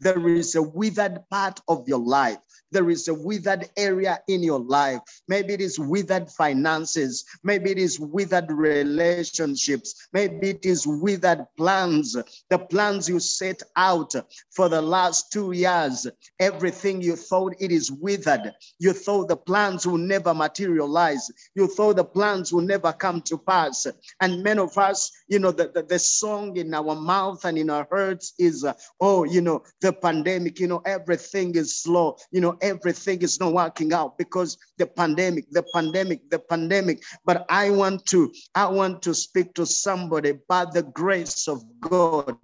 There 0.00 0.28
is 0.28 0.56
a 0.56 0.62
withered 0.62 1.20
part 1.30 1.60
of 1.68 1.86
your 1.88 2.00
life 2.00 2.38
there 2.72 2.90
is 2.90 3.08
a 3.08 3.14
withered 3.14 3.68
area 3.76 4.20
in 4.28 4.42
your 4.42 4.60
life. 4.60 5.00
Maybe 5.28 5.54
it 5.54 5.60
is 5.60 5.78
withered 5.78 6.30
finances. 6.30 7.24
Maybe 7.42 7.70
it 7.70 7.78
is 7.78 8.00
withered 8.00 8.50
relationships. 8.50 10.08
Maybe 10.12 10.50
it 10.50 10.66
is 10.66 10.86
withered 10.86 11.46
plans. 11.56 12.16
The 12.50 12.58
plans 12.58 13.08
you 13.08 13.20
set 13.20 13.62
out 13.76 14.14
for 14.50 14.68
the 14.68 14.82
last 14.82 15.32
two 15.32 15.52
years, 15.52 16.06
everything 16.40 17.02
you 17.02 17.16
thought 17.16 17.54
it 17.60 17.70
is 17.70 17.90
withered. 17.92 18.52
You 18.78 18.92
thought 18.92 19.28
the 19.28 19.36
plans 19.36 19.86
will 19.86 19.98
never 19.98 20.34
materialize. 20.34 21.30
You 21.54 21.66
thought 21.66 21.96
the 21.96 22.04
plans 22.04 22.52
will 22.52 22.62
never 22.62 22.92
come 22.92 23.22
to 23.22 23.38
pass. 23.38 23.86
And 24.20 24.42
many 24.42 24.60
of 24.60 24.76
us, 24.78 25.10
you 25.28 25.38
know, 25.38 25.52
the, 25.52 25.68
the, 25.68 25.82
the 25.82 25.98
song 25.98 26.56
in 26.56 26.74
our 26.74 26.94
mouth 26.94 27.44
and 27.44 27.58
in 27.58 27.70
our 27.70 27.86
hearts 27.90 28.34
is, 28.38 28.64
uh, 28.64 28.74
oh, 29.00 29.24
you 29.24 29.40
know, 29.40 29.62
the 29.80 29.92
pandemic, 29.92 30.58
you 30.60 30.68
know, 30.68 30.82
everything 30.86 31.54
is 31.54 31.82
slow. 31.82 32.16
You 32.30 32.40
know, 32.40 32.56
everything 32.62 33.20
is 33.22 33.38
not 33.40 33.52
working 33.52 33.92
out 33.92 34.16
because 34.16 34.56
the 34.78 34.86
pandemic, 34.86 35.50
the 35.50 35.64
pandemic, 35.74 36.30
the 36.30 36.38
pandemic. 36.38 37.02
But 37.24 37.44
I 37.48 37.70
want 37.70 38.06
to, 38.06 38.32
I 38.54 38.66
want 38.66 39.02
to 39.02 39.14
speak 39.14 39.54
to 39.54 39.66
somebody 39.66 40.38
by 40.48 40.64
the 40.64 40.84
grace 40.84 41.48
of 41.48 41.62
God 41.80 42.36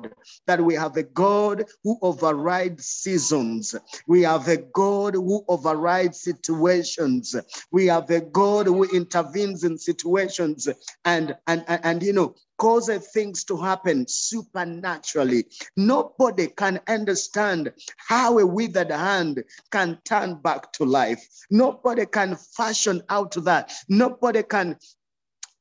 that 0.46 0.60
we 0.60 0.74
have 0.74 0.96
a 0.96 1.04
God 1.04 1.64
who 1.84 1.98
overrides 2.02 2.86
seasons. 2.86 3.74
We 4.06 4.22
have 4.22 4.48
a 4.48 4.58
God 4.58 5.14
who 5.14 5.44
overrides 5.48 6.20
situations. 6.22 7.34
We 7.70 7.86
have 7.86 8.10
a 8.10 8.20
God 8.20 8.66
who 8.66 8.84
intervenes 8.84 9.64
in 9.64 9.78
situations. 9.78 10.68
And 11.04 11.36
and 11.46 11.64
and, 11.68 11.80
and 11.84 12.02
you 12.02 12.12
know, 12.12 12.34
causes 12.58 13.08
things 13.12 13.44
to 13.44 13.56
happen 13.56 14.06
supernaturally. 14.08 15.44
Nobody 15.76 16.48
can 16.48 16.80
understand 16.88 17.72
how 17.96 18.38
a 18.38 18.46
withered 18.46 18.90
hand 18.90 19.44
can 19.70 19.98
turn 20.04 20.34
back 20.42 20.72
to 20.74 20.84
life. 20.84 21.26
Nobody 21.50 22.06
can 22.06 22.36
fashion 22.36 23.02
out 23.08 23.32
that. 23.44 23.72
Nobody 23.88 24.42
can 24.42 24.76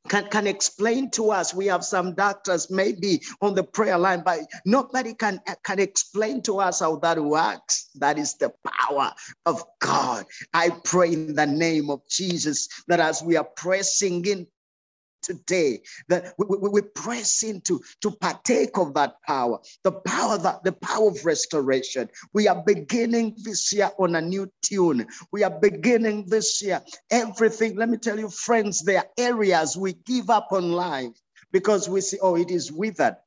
can, 0.08 0.28
can 0.30 0.48
explain 0.48 1.10
to 1.12 1.32
us. 1.32 1.54
We 1.54 1.68
have 1.68 1.84
some 1.84 2.14
doctors 2.14 2.70
maybe 2.72 3.22
on 3.42 3.56
the 3.56 3.64
prayer 3.64 3.98
line, 3.98 4.22
but 4.24 4.40
nobody 4.66 5.14
can, 5.14 5.42
can 5.64 5.80
explain 5.80 6.42
to 6.44 6.60
us 6.60 6.80
how 6.80 6.98
that 6.98 7.22
works. 7.22 7.90
That 7.96 8.18
is 8.18 8.36
the 8.36 8.54
power 8.66 9.14
of 9.46 9.64
God. 9.80 10.26
I 10.54 10.70
pray 10.84 11.14
in 11.14 11.36
the 11.36 11.46
name 11.46 11.90
of 11.90 12.08
Jesus 12.10 12.70
that 12.88 13.00
as 13.00 13.22
we 13.22 13.36
are 13.36 13.48
pressing 13.56 14.26
in 14.26 14.48
today 15.28 15.82
that 16.08 16.34
we, 16.40 16.46
we, 16.50 16.70
we, 16.70 16.82
press 16.96 17.44
into 17.44 17.82
to 18.02 18.10
partake 18.10 18.78
of 18.78 18.94
that 18.94 19.16
power 19.28 19.60
the 19.84 19.92
power 19.92 20.38
that 20.38 20.64
the 20.64 20.72
power 20.72 21.10
of 21.10 21.26
restoration. 21.26 22.10
We 22.34 22.48
are 22.48 22.64
beginning 22.66 23.36
this 23.44 23.74
year 23.74 23.92
on 24.00 24.16
a 24.16 24.22
new 24.22 24.50
tune. 24.64 25.06
We 25.34 25.44
are 25.44 25.60
beginning 25.60 26.28
this 26.28 26.62
year. 26.62 26.82
Everything 27.12 27.76
let 27.76 27.90
me 27.90 27.98
tell 27.98 28.18
you 28.18 28.30
friends 28.30 28.82
there 28.82 29.00
are 29.00 29.10
areas 29.18 29.76
we 29.76 29.94
give 30.06 30.30
up 30.30 30.48
on 30.52 30.72
life 30.72 31.12
because 31.52 31.90
we 31.90 32.02
see 32.02 32.18
oh 32.22 32.38
it 32.38 32.50
is 32.50 32.72
withered 32.72 33.18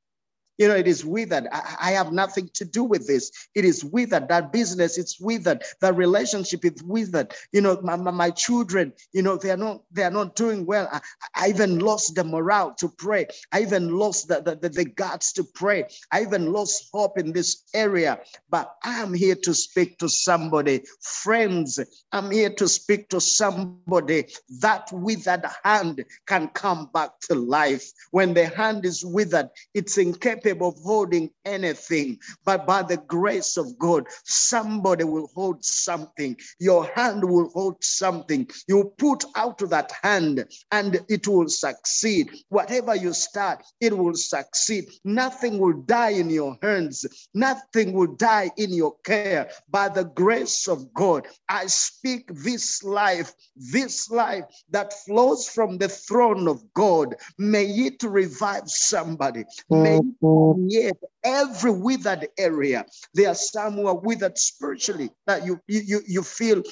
you 0.60 0.68
know, 0.68 0.76
it 0.76 0.86
is 0.86 1.06
withered. 1.06 1.48
I, 1.50 1.76
I 1.80 1.90
have 1.92 2.12
nothing 2.12 2.50
to 2.52 2.66
do 2.66 2.84
with 2.84 3.06
this. 3.06 3.32
It 3.54 3.64
is 3.64 3.82
withered. 3.82 4.28
That 4.28 4.52
business, 4.52 4.98
it's 4.98 5.18
withered. 5.18 5.64
That 5.80 5.96
relationship 5.96 6.66
is 6.66 6.82
withered. 6.82 7.32
You 7.50 7.62
know, 7.62 7.80
my, 7.82 7.96
my, 7.96 8.10
my 8.10 8.28
children, 8.30 8.92
you 9.14 9.22
know, 9.22 9.38
they 9.38 9.50
are 9.50 9.56
not 9.56 9.80
they 9.90 10.02
are 10.02 10.10
not 10.10 10.36
doing 10.36 10.66
well. 10.66 10.86
I, 10.92 11.00
I 11.34 11.48
even 11.48 11.78
lost 11.78 12.14
the 12.14 12.24
morale 12.24 12.74
to 12.74 12.90
pray. 12.90 13.26
I 13.52 13.62
even 13.62 13.96
lost 13.96 14.28
the, 14.28 14.42
the, 14.42 14.54
the, 14.54 14.68
the 14.68 14.84
guts 14.84 15.32
to 15.34 15.44
pray. 15.44 15.84
I 16.12 16.20
even 16.20 16.52
lost 16.52 16.90
hope 16.92 17.18
in 17.18 17.32
this 17.32 17.64
area. 17.72 18.20
But 18.50 18.74
I'm 18.82 19.14
here 19.14 19.36
to 19.36 19.54
speak 19.54 19.96
to 20.00 20.10
somebody. 20.10 20.82
Friends, 21.00 21.80
I'm 22.12 22.30
here 22.30 22.50
to 22.50 22.68
speak 22.68 23.08
to 23.08 23.20
somebody. 23.20 24.26
That 24.60 24.90
withered 24.92 25.46
hand 25.64 26.04
can 26.26 26.48
come 26.48 26.90
back 26.92 27.18
to 27.28 27.34
life. 27.34 27.90
When 28.10 28.34
the 28.34 28.44
hand 28.44 28.84
is 28.84 29.06
withered, 29.06 29.48
it's 29.72 29.96
incapable 29.96 30.49
capable 30.50 30.68
of 30.68 30.82
holding 30.82 31.30
anything, 31.44 32.18
but 32.44 32.66
by 32.66 32.82
the 32.82 32.96
grace 32.96 33.56
of 33.56 33.78
God, 33.78 34.04
somebody 34.24 35.04
will 35.04 35.30
hold 35.34 35.64
something. 35.64 36.36
Your 36.58 36.86
hand 36.94 37.24
will 37.24 37.50
hold 37.50 37.82
something. 37.82 38.48
You 38.68 38.92
put 38.98 39.24
out 39.36 39.58
that 39.70 39.92
hand 40.02 40.44
and 40.72 41.00
it 41.08 41.28
will 41.28 41.48
succeed. 41.48 42.30
Whatever 42.48 42.94
you 42.94 43.12
start, 43.12 43.62
it 43.80 43.96
will 43.96 44.14
succeed. 44.14 44.86
Nothing 45.04 45.58
will 45.58 45.82
die 45.82 46.10
in 46.10 46.30
your 46.30 46.56
hands, 46.62 47.06
nothing 47.34 47.92
will 47.92 48.14
die 48.16 48.50
in 48.56 48.72
your 48.72 48.94
care. 49.04 49.50
By 49.70 49.88
the 49.88 50.04
grace 50.04 50.68
of 50.68 50.92
God, 50.94 51.26
I 51.48 51.66
speak 51.66 52.30
this 52.32 52.82
life, 52.82 53.32
this 53.56 54.10
life 54.10 54.44
that 54.70 54.92
flows 55.06 55.48
from 55.48 55.78
the 55.78 55.88
throne 55.88 56.48
of 56.48 56.62
God. 56.74 57.14
May 57.38 57.66
it 57.66 58.02
revive 58.02 58.68
somebody. 58.68 59.44
May 59.70 59.98
it 59.98 60.04
Yet 60.68 60.96
every 61.24 61.72
withered 61.72 62.28
area, 62.38 62.86
there 63.14 63.28
are 63.28 63.34
some 63.34 63.74
who 63.74 63.86
are 63.86 63.96
withered 63.96 64.38
spiritually 64.38 65.10
that 65.26 65.44
you 65.44 65.60
you 65.66 66.00
you 66.06 66.22
feel 66.22 66.62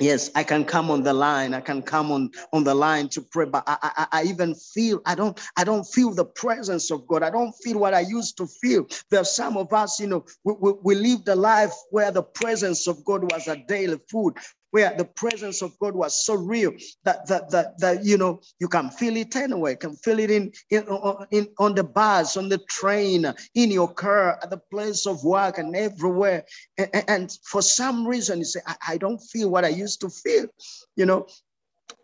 Yes, 0.00 0.30
I 0.36 0.44
can 0.44 0.64
come 0.64 0.92
on 0.92 1.02
the 1.02 1.12
line. 1.12 1.54
I 1.54 1.60
can 1.60 1.82
come 1.82 2.12
on, 2.12 2.30
on 2.52 2.62
the 2.62 2.74
line 2.74 3.08
to 3.10 3.20
pray, 3.20 3.46
but 3.46 3.64
I, 3.66 3.76
I, 3.82 4.06
I 4.12 4.22
even 4.24 4.54
feel 4.54 5.00
I 5.04 5.16
don't 5.16 5.40
I 5.56 5.64
don't 5.64 5.82
feel 5.82 6.14
the 6.14 6.24
presence 6.24 6.92
of 6.92 7.06
God. 7.08 7.24
I 7.24 7.30
don't 7.30 7.52
feel 7.64 7.80
what 7.80 7.94
I 7.94 8.00
used 8.00 8.36
to 8.36 8.46
feel. 8.46 8.86
There 9.10 9.20
are 9.20 9.24
some 9.24 9.56
of 9.56 9.72
us, 9.72 9.98
you 9.98 10.06
know, 10.06 10.24
we, 10.44 10.54
we, 10.60 10.72
we 10.84 10.94
lived 10.94 11.28
a 11.28 11.34
life 11.34 11.72
where 11.90 12.12
the 12.12 12.22
presence 12.22 12.86
of 12.86 13.04
God 13.04 13.24
was 13.32 13.48
a 13.48 13.56
daily 13.56 13.98
food 14.08 14.34
where 14.70 14.94
the 14.96 15.04
presence 15.04 15.62
of 15.62 15.78
God 15.78 15.94
was 15.94 16.24
so 16.24 16.34
real 16.34 16.72
that 17.04 17.26
that 17.28 17.50
that, 17.50 17.78
that 17.80 18.04
you 18.04 18.18
know 18.18 18.40
you 18.58 18.68
can 18.68 18.90
feel 18.90 19.16
it 19.16 19.34
anywhere, 19.36 19.72
You 19.72 19.78
can 19.78 19.96
feel 19.96 20.18
it 20.18 20.30
in, 20.30 20.52
in, 20.70 20.84
in 21.30 21.48
on 21.58 21.74
the 21.74 21.84
bus, 21.84 22.36
on 22.36 22.48
the 22.48 22.58
train, 22.68 23.32
in 23.54 23.70
your 23.70 23.92
car, 23.92 24.38
at 24.42 24.50
the 24.50 24.60
place 24.70 25.06
of 25.06 25.24
work, 25.24 25.58
and 25.58 25.74
everywhere. 25.74 26.44
And, 26.76 27.04
and 27.08 27.38
for 27.44 27.62
some 27.62 28.06
reason, 28.06 28.38
you 28.38 28.44
say, 28.44 28.60
I, 28.66 28.76
I 28.88 28.96
don't 28.98 29.18
feel 29.18 29.50
what 29.50 29.64
I 29.64 29.68
used 29.68 30.00
to 30.02 30.10
feel, 30.10 30.46
you 30.96 31.06
know. 31.06 31.26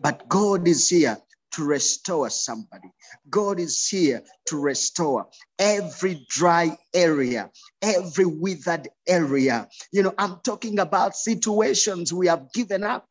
But 0.01 0.29
God 0.29 0.67
is 0.67 0.89
here 0.89 1.19
to 1.55 1.65
restore 1.65 2.31
somebody. 2.31 2.91
God 3.31 3.61
is 3.61 3.87
here 3.87 4.23
to 4.47 4.59
restore 4.59 5.27
every 5.59 6.27
dry 6.29 6.77
area, 6.95 7.51
every 7.81 8.27
withered 8.27 8.89
area. 9.07 9.69
You 9.93 10.03
know, 10.03 10.15
I'm 10.19 10.41
talking 10.45 10.79
about 10.81 11.17
situations 11.17 12.13
we 12.13 12.27
have 12.27 12.53
given 12.53 12.83
up. 12.83 13.07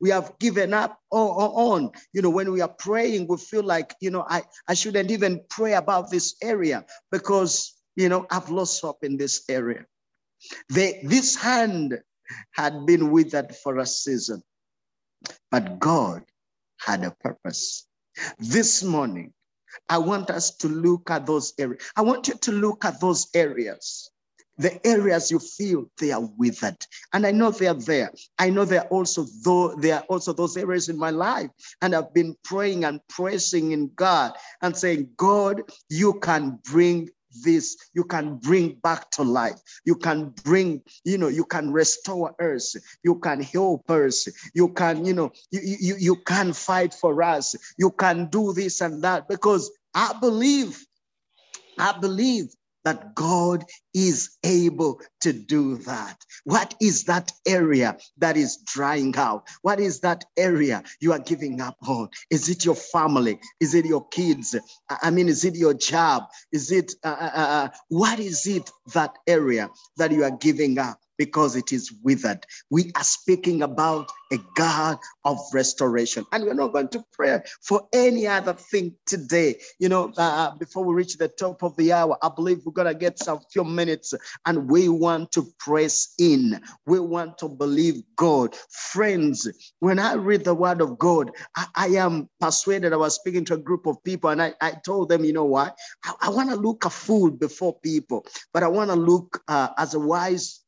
We 0.00 0.08
have 0.10 0.32
given 0.38 0.72
up 0.72 0.98
on, 1.10 1.90
you 2.14 2.22
know, 2.22 2.30
when 2.30 2.50
we 2.50 2.62
are 2.62 2.74
praying, 2.78 3.26
we 3.28 3.36
feel 3.36 3.62
like, 3.62 3.94
you 4.00 4.10
know, 4.10 4.24
I, 4.26 4.42
I 4.68 4.74
shouldn't 4.74 5.10
even 5.10 5.40
pray 5.50 5.74
about 5.74 6.10
this 6.10 6.36
area 6.42 6.84
because, 7.10 7.74
you 7.94 8.08
know, 8.08 8.26
I've 8.30 8.50
lost 8.50 8.80
hope 8.80 9.04
in 9.04 9.18
this 9.18 9.44
area. 9.50 9.84
This 10.70 11.36
hand 11.36 11.98
had 12.52 12.86
been 12.86 13.10
withered 13.10 13.54
for 13.56 13.76
a 13.78 13.86
season, 13.86 14.42
but 15.50 15.78
God 15.78 16.24
had 16.78 17.04
a 17.04 17.10
purpose. 17.10 17.86
This 18.38 18.82
morning, 18.82 19.32
I 19.88 19.98
want 19.98 20.30
us 20.30 20.56
to 20.56 20.68
look 20.68 21.10
at 21.10 21.26
those 21.26 21.52
areas. 21.58 21.82
I 21.96 22.02
want 22.02 22.28
you 22.28 22.34
to 22.34 22.52
look 22.52 22.84
at 22.84 23.00
those 23.00 23.28
areas, 23.34 24.10
the 24.58 24.84
areas 24.86 25.30
you 25.30 25.38
feel 25.38 25.90
they 25.98 26.12
are 26.12 26.28
withered. 26.38 26.78
And 27.12 27.26
I 27.26 27.30
know 27.30 27.50
they 27.50 27.66
are 27.66 27.74
there. 27.74 28.10
I 28.38 28.50
know 28.50 28.64
there 28.64 28.82
are 28.82 28.88
also 28.88 29.26
though 29.44 29.74
there 29.74 29.96
are 29.96 30.04
also 30.08 30.32
those 30.32 30.56
areas 30.56 30.88
in 30.88 30.98
my 30.98 31.10
life. 31.10 31.50
And 31.82 31.94
I've 31.94 32.14
been 32.14 32.36
praying 32.42 32.84
and 32.84 33.00
pressing 33.08 33.72
in 33.72 33.90
God 33.94 34.32
and 34.62 34.76
saying, 34.76 35.10
God, 35.16 35.62
you 35.90 36.14
can 36.20 36.58
bring 36.64 37.10
this 37.42 37.76
you 37.94 38.04
can 38.04 38.36
bring 38.36 38.74
back 38.82 39.10
to 39.12 39.22
life. 39.22 39.60
You 39.84 39.94
can 39.94 40.34
bring 40.44 40.82
you 41.04 41.18
know 41.18 41.28
you 41.28 41.44
can 41.44 41.72
restore 41.72 42.34
us. 42.40 42.76
You 43.02 43.16
can 43.16 43.42
help 43.42 43.90
us. 43.90 44.28
You 44.54 44.68
can 44.68 45.04
you 45.04 45.14
know 45.14 45.32
you, 45.50 45.60
you, 45.80 45.96
you 45.98 46.16
can 46.16 46.52
fight 46.52 46.94
for 46.94 47.22
us. 47.22 47.54
You 47.78 47.90
can 47.90 48.26
do 48.26 48.52
this 48.52 48.80
and 48.80 49.02
that 49.02 49.28
because 49.28 49.70
i 49.94 50.12
believe 50.20 50.86
i 51.78 51.98
believe 51.98 52.46
that 52.86 53.16
God 53.16 53.64
is 53.94 54.38
able 54.44 55.00
to 55.20 55.32
do 55.32 55.76
that. 55.78 56.24
What 56.44 56.76
is 56.80 57.02
that 57.04 57.32
area 57.44 57.98
that 58.18 58.36
is 58.36 58.58
drying 58.64 59.12
out? 59.16 59.48
What 59.62 59.80
is 59.80 59.98
that 60.00 60.24
area 60.36 60.84
you 61.00 61.12
are 61.12 61.18
giving 61.18 61.60
up 61.60 61.76
on? 61.88 62.10
Is 62.30 62.48
it 62.48 62.64
your 62.64 62.76
family? 62.76 63.40
Is 63.58 63.74
it 63.74 63.86
your 63.86 64.06
kids? 64.10 64.54
I 65.02 65.10
mean, 65.10 65.26
is 65.28 65.44
it 65.44 65.56
your 65.56 65.74
job? 65.74 66.28
Is 66.52 66.70
it, 66.70 66.92
uh, 67.02 67.16
uh, 67.20 67.30
uh 67.34 67.68
what 67.88 68.20
is 68.20 68.46
it 68.46 68.70
that 68.94 69.16
area 69.26 69.68
that 69.96 70.12
you 70.12 70.22
are 70.22 70.36
giving 70.36 70.78
up? 70.78 71.00
Because 71.18 71.56
it 71.56 71.72
is 71.72 71.92
withered. 72.02 72.44
We 72.70 72.92
are 72.96 73.04
speaking 73.04 73.62
about 73.62 74.10
a 74.32 74.38
God 74.54 74.98
of 75.24 75.38
restoration. 75.52 76.24
And 76.32 76.44
we're 76.44 76.54
not 76.54 76.72
going 76.72 76.88
to 76.88 77.04
pray 77.12 77.40
for 77.62 77.86
any 77.92 78.26
other 78.26 78.52
thing 78.52 78.94
today. 79.06 79.56
You 79.78 79.88
know, 79.88 80.12
uh, 80.16 80.54
before 80.56 80.84
we 80.84 80.94
reach 80.94 81.16
the 81.16 81.28
top 81.28 81.62
of 81.62 81.76
the 81.76 81.92
hour, 81.92 82.16
I 82.22 82.30
believe 82.34 82.62
we're 82.64 82.72
going 82.72 82.92
to 82.92 82.94
get 82.94 83.18
some 83.18 83.40
few 83.52 83.64
minutes 83.64 84.14
and 84.46 84.70
we 84.70 84.88
want 84.88 85.32
to 85.32 85.46
press 85.58 86.14
in. 86.18 86.60
We 86.86 87.00
want 87.00 87.38
to 87.38 87.48
believe 87.48 88.02
God. 88.16 88.54
Friends, 88.70 89.48
when 89.80 89.98
I 89.98 90.14
read 90.14 90.44
the 90.44 90.54
word 90.54 90.80
of 90.80 90.98
God, 90.98 91.30
I, 91.56 91.66
I 91.74 91.86
am 91.88 92.28
persuaded. 92.40 92.92
I 92.92 92.96
was 92.96 93.14
speaking 93.14 93.44
to 93.46 93.54
a 93.54 93.58
group 93.58 93.86
of 93.86 94.02
people 94.04 94.30
and 94.30 94.42
I, 94.42 94.54
I 94.60 94.72
told 94.84 95.08
them, 95.08 95.24
you 95.24 95.32
know 95.32 95.44
what? 95.44 95.76
I, 96.04 96.14
I 96.22 96.30
want 96.30 96.50
to 96.50 96.56
look 96.56 96.84
a 96.84 96.90
fool 96.90 97.30
before 97.30 97.78
people, 97.80 98.26
but 98.52 98.62
I 98.62 98.68
want 98.68 98.90
to 98.90 98.96
look 98.96 99.42
uh, 99.48 99.68
as 99.78 99.94
a 99.94 100.00
wise 100.00 100.60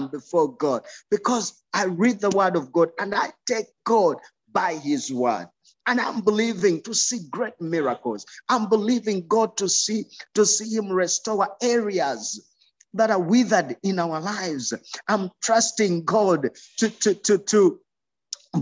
before 0.00 0.54
God 0.56 0.82
because 1.10 1.62
I 1.72 1.84
read 1.84 2.20
the 2.20 2.30
word 2.30 2.56
of 2.56 2.72
God 2.72 2.90
and 2.98 3.14
I 3.14 3.32
take 3.46 3.66
God 3.84 4.16
by 4.52 4.74
his 4.74 5.12
word. 5.12 5.48
And 5.86 6.00
I'm 6.00 6.22
believing 6.22 6.80
to 6.82 6.94
see 6.94 7.20
great 7.30 7.60
miracles. 7.60 8.24
I'm 8.48 8.68
believing 8.68 9.26
God 9.28 9.56
to 9.58 9.68
see 9.68 10.04
to 10.34 10.46
see 10.46 10.74
him 10.74 10.90
restore 10.90 11.48
areas 11.62 12.48
that 12.94 13.10
are 13.10 13.20
withered 13.20 13.76
in 13.82 13.98
our 13.98 14.20
lives. 14.20 14.72
I'm 15.08 15.30
trusting 15.42 16.04
God 16.04 16.50
to, 16.78 16.90
to, 16.90 17.14
to, 17.14 17.38
to 17.38 17.80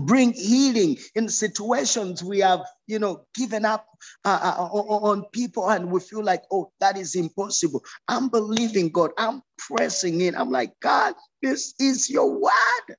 bring 0.01 0.33
healing 0.33 0.97
in 1.15 1.29
situations 1.29 2.23
we 2.23 2.39
have 2.39 2.61
you 2.87 2.99
know 2.99 3.25
given 3.35 3.65
up 3.65 3.85
uh, 4.25 4.55
uh, 4.59 4.67
on 4.67 5.23
people 5.33 5.69
and 5.69 5.89
we 5.89 5.99
feel 5.99 6.23
like 6.23 6.43
oh 6.51 6.71
that 6.79 6.97
is 6.97 7.15
impossible 7.15 7.83
i'm 8.07 8.29
believing 8.29 8.89
god 8.89 9.11
i'm 9.17 9.41
pressing 9.57 10.21
in 10.21 10.35
i'm 10.35 10.49
like 10.49 10.71
god 10.81 11.13
this 11.41 11.73
is 11.79 12.09
your 12.09 12.39
word 12.39 12.95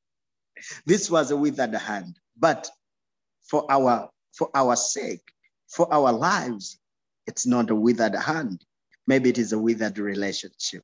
this 0.87 1.11
was 1.11 1.31
a 1.31 1.37
withered 1.37 1.75
hand 1.75 2.19
but 2.39 2.69
for 3.49 3.67
our 3.71 4.09
for 4.33 4.49
our 4.55 4.77
sake 4.77 5.23
for 5.69 5.93
our 5.93 6.13
lives 6.13 6.79
it's 7.27 7.47
not 7.47 7.71
a 7.71 7.75
withered 7.75 8.15
hand. 8.15 8.65
Maybe 9.07 9.31
it 9.31 9.39
is 9.39 9.53
a 9.53 9.59
withered 9.59 9.99
relationship. 9.99 10.83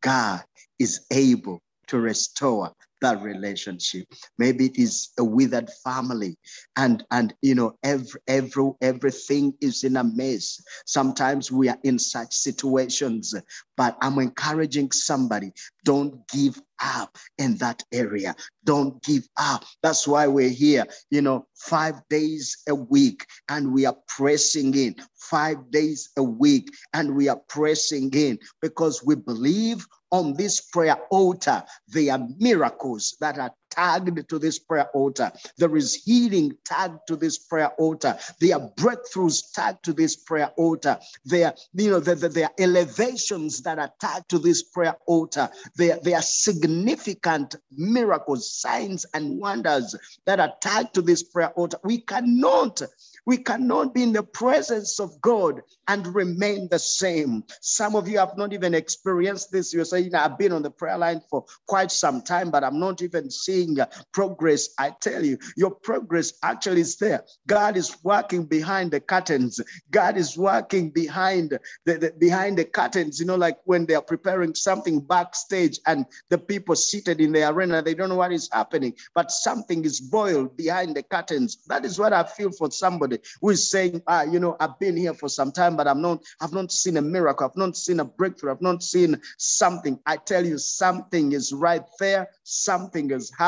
God 0.00 0.42
is 0.78 1.06
able 1.10 1.60
to 1.88 1.98
restore 1.98 2.72
that 3.00 3.22
relationship. 3.22 4.06
Maybe 4.38 4.66
it 4.66 4.78
is 4.78 5.10
a 5.18 5.24
withered 5.24 5.70
family 5.84 6.36
and 6.76 7.04
and 7.10 7.34
you 7.42 7.54
know 7.54 7.76
every 7.82 8.20
every 8.26 8.70
everything 8.80 9.54
is 9.60 9.84
in 9.84 9.96
a 9.96 10.04
mess. 10.04 10.60
Sometimes 10.86 11.50
we 11.52 11.68
are 11.68 11.78
in 11.84 11.98
such 11.98 12.34
situations 12.34 13.34
but 13.76 13.96
i'm 14.02 14.18
encouraging 14.18 14.90
somebody 14.90 15.52
don't 15.84 16.28
give 16.28 16.60
up 16.80 17.16
in 17.38 17.56
that 17.56 17.82
area. 17.92 18.34
Don't 18.64 19.02
give 19.02 19.26
up. 19.36 19.64
That's 19.82 20.06
why 20.06 20.26
we're 20.26 20.50
here 20.50 20.84
you 21.10 21.22
know 21.22 21.46
five 21.56 21.94
days 22.10 22.56
a 22.68 22.74
week 22.74 23.26
and 23.48 23.72
we 23.72 23.86
are 23.86 23.96
pressing 24.06 24.74
in. 24.74 24.96
Five 25.16 25.70
days 25.70 26.10
a 26.16 26.22
week 26.22 26.68
and 26.92 27.16
we 27.16 27.28
are 27.28 27.40
pressing 27.48 28.10
in 28.12 28.38
because 28.60 29.02
we 29.04 29.14
believe 29.14 29.86
on 30.10 30.34
this 30.34 30.60
prayer 30.60 30.96
altar, 31.10 31.62
there 31.88 32.12
are 32.12 32.28
miracles 32.38 32.87
that 33.20 33.38
are 33.38 33.52
tagged 33.70 34.28
to 34.28 34.38
this 34.38 34.58
prayer 34.58 34.88
altar. 34.94 35.30
There 35.56 35.76
is 35.76 35.94
healing 35.94 36.56
tagged 36.64 37.00
to 37.08 37.16
this 37.16 37.38
prayer 37.38 37.70
altar. 37.78 38.18
There 38.40 38.56
are 38.56 38.70
breakthroughs 38.76 39.52
tagged 39.52 39.84
to 39.84 39.92
this 39.92 40.16
prayer 40.16 40.50
altar. 40.56 40.98
There, 41.24 41.54
you 41.74 41.90
know, 41.90 42.00
there, 42.00 42.14
there 42.14 42.46
are 42.46 42.54
elevations 42.58 43.62
that 43.62 43.78
are 43.78 43.92
tagged 44.00 44.28
to 44.30 44.38
this 44.38 44.62
prayer 44.62 44.96
altar. 45.06 45.48
There, 45.76 45.98
there 46.02 46.16
are 46.16 46.22
significant 46.22 47.56
miracles, 47.76 48.52
signs, 48.52 49.06
and 49.14 49.38
wonders 49.38 49.94
that 50.26 50.40
are 50.40 50.52
tagged 50.60 50.94
to 50.94 51.02
this 51.02 51.22
prayer 51.22 51.50
altar. 51.50 51.78
We 51.84 51.98
cannot 51.98 52.82
we 53.28 53.36
cannot 53.36 53.92
be 53.92 54.04
in 54.04 54.14
the 54.14 54.22
presence 54.22 54.98
of 54.98 55.20
God 55.20 55.60
and 55.86 56.06
remain 56.14 56.66
the 56.70 56.78
same. 56.78 57.44
Some 57.60 57.94
of 57.94 58.08
you 58.08 58.18
have 58.18 58.38
not 58.38 58.54
even 58.54 58.72
experienced 58.72 59.52
this. 59.52 59.74
You're 59.74 59.84
saying, 59.84 60.14
I've 60.14 60.38
been 60.38 60.52
on 60.52 60.62
the 60.62 60.70
prayer 60.70 60.96
line 60.96 61.20
for 61.28 61.44
quite 61.66 61.90
some 61.90 62.22
time, 62.22 62.50
but 62.50 62.64
I'm 62.64 62.80
not 62.80 63.02
even 63.02 63.30
seeing 63.30 63.57
uh, 63.66 63.86
progress. 64.12 64.68
I 64.78 64.90
tell 65.00 65.24
you, 65.24 65.38
your 65.56 65.70
progress 65.70 66.32
actually 66.42 66.82
is 66.82 66.96
there. 66.96 67.24
God 67.46 67.76
is 67.76 67.96
working 68.02 68.44
behind 68.44 68.90
the 68.90 69.00
curtains. 69.00 69.60
God 69.90 70.16
is 70.16 70.36
working 70.36 70.90
behind 70.90 71.58
the, 71.84 71.98
the 71.98 72.12
behind 72.18 72.58
the 72.58 72.64
curtains. 72.64 73.18
You 73.20 73.26
know, 73.26 73.36
like 73.36 73.58
when 73.64 73.86
they 73.86 73.94
are 73.94 74.02
preparing 74.02 74.54
something 74.54 75.00
backstage 75.00 75.80
and 75.86 76.06
the 76.28 76.38
people 76.38 76.76
seated 76.76 77.20
in 77.20 77.32
the 77.32 77.48
arena, 77.48 77.82
they 77.82 77.94
don't 77.94 78.08
know 78.08 78.16
what 78.16 78.32
is 78.32 78.48
happening, 78.52 78.94
but 79.14 79.30
something 79.30 79.84
is 79.84 80.00
boiled 80.00 80.56
behind 80.56 80.96
the 80.96 81.02
curtains. 81.02 81.58
That 81.66 81.84
is 81.84 81.98
what 81.98 82.12
I 82.12 82.24
feel 82.24 82.50
for 82.52 82.70
somebody 82.70 83.18
who 83.40 83.50
is 83.50 83.70
saying, 83.70 84.02
ah, 84.06 84.22
you 84.22 84.40
know, 84.40 84.56
I've 84.60 84.78
been 84.78 84.96
here 84.96 85.14
for 85.14 85.28
some 85.28 85.52
time, 85.52 85.76
but 85.76 85.88
I'm 85.88 86.00
not, 86.00 86.22
I've 86.40 86.52
not 86.52 86.72
seen 86.72 86.96
a 86.96 87.02
miracle, 87.02 87.46
I've 87.46 87.56
not 87.56 87.76
seen 87.76 88.00
a 88.00 88.04
breakthrough, 88.04 88.52
I've 88.52 88.62
not 88.62 88.82
seen 88.82 89.20
something. 89.38 89.98
I 90.06 90.16
tell 90.16 90.44
you, 90.44 90.58
something 90.58 91.32
is 91.32 91.52
right 91.52 91.84
there, 91.98 92.28
something 92.44 93.10
is 93.10 93.32
happening 93.36 93.47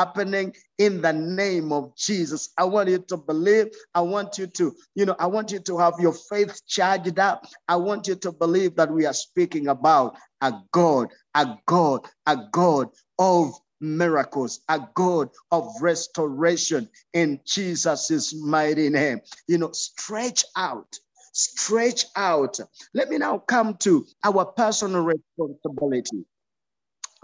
in 0.79 1.01
the 1.01 1.13
name 1.13 1.71
of 1.73 1.95
Jesus. 1.97 2.49
I 2.57 2.65
want 2.65 2.89
you 2.89 2.99
to 2.99 3.17
believe. 3.17 3.67
I 3.95 4.01
want 4.01 4.37
you 4.37 4.47
to, 4.47 4.73
you 4.95 5.05
know, 5.05 5.15
I 5.19 5.27
want 5.27 5.51
you 5.51 5.59
to 5.59 5.77
have 5.79 5.95
your 5.99 6.13
faith 6.13 6.61
charged 6.67 7.19
up. 7.19 7.45
I 7.67 7.77
want 7.77 8.07
you 8.07 8.15
to 8.15 8.31
believe 8.31 8.75
that 8.77 8.91
we 8.91 9.05
are 9.05 9.13
speaking 9.13 9.67
about 9.67 10.17
a 10.41 10.53
God, 10.71 11.09
a 11.35 11.47
God, 11.67 12.07
a 12.27 12.37
God 12.51 12.89
of 13.19 13.53
miracles, 13.81 14.61
a 14.69 14.81
God 14.95 15.29
of 15.51 15.69
restoration 15.81 16.89
in 17.13 17.39
Jesus' 17.45 18.33
mighty 18.35 18.89
name. 18.89 19.21
You 19.47 19.59
know, 19.59 19.71
stretch 19.73 20.45
out, 20.57 20.87
stretch 21.33 22.05
out. 22.17 22.59
Let 22.93 23.09
me 23.09 23.17
now 23.19 23.39
come 23.39 23.75
to 23.81 24.05
our 24.23 24.45
personal 24.45 25.03
responsibility. 25.03 26.25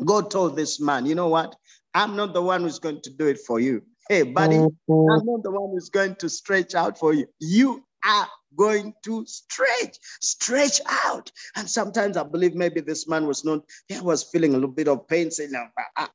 God 0.06 0.32
told 0.32 0.56
this 0.56 0.80
man, 0.82 1.06
you 1.06 1.16
know 1.16 1.30
what? 1.30 1.56
I'm 1.98 2.16
not 2.16 2.34
the 2.34 2.42
one 2.44 2.62
who's 2.62 2.78
going 2.78 3.02
to 3.02 3.10
do 3.10 3.26
it 3.26 3.40
for 3.40 3.60
you. 3.60 3.82
Hey, 4.08 4.22
buddy. 4.22 4.58
I'm 4.58 4.70
not 4.88 5.42
the 5.42 5.50
one 5.50 5.72
who's 5.72 5.90
going 5.90 6.16
to 6.18 6.30
stretch 6.30 6.76
out 6.76 7.00
for 7.00 7.12
you. 7.12 7.26
You 7.40 7.84
are 8.06 8.28
going 8.56 8.94
to 9.04 9.26
stretch, 9.26 9.98
stretch 10.22 10.80
out. 11.06 11.32
And 11.56 11.68
sometimes 11.68 12.16
I 12.16 12.24
believe 12.24 12.54
maybe 12.54 12.82
this 12.82 13.08
man 13.08 13.26
was 13.26 13.44
not, 13.44 13.62
he 13.88 14.00
was 14.00 14.24
feeling 14.24 14.52
a 14.52 14.58
little 14.58 14.70
bit 14.70 14.88
of 14.88 15.08
pain, 15.08 15.32
saying, 15.32 15.52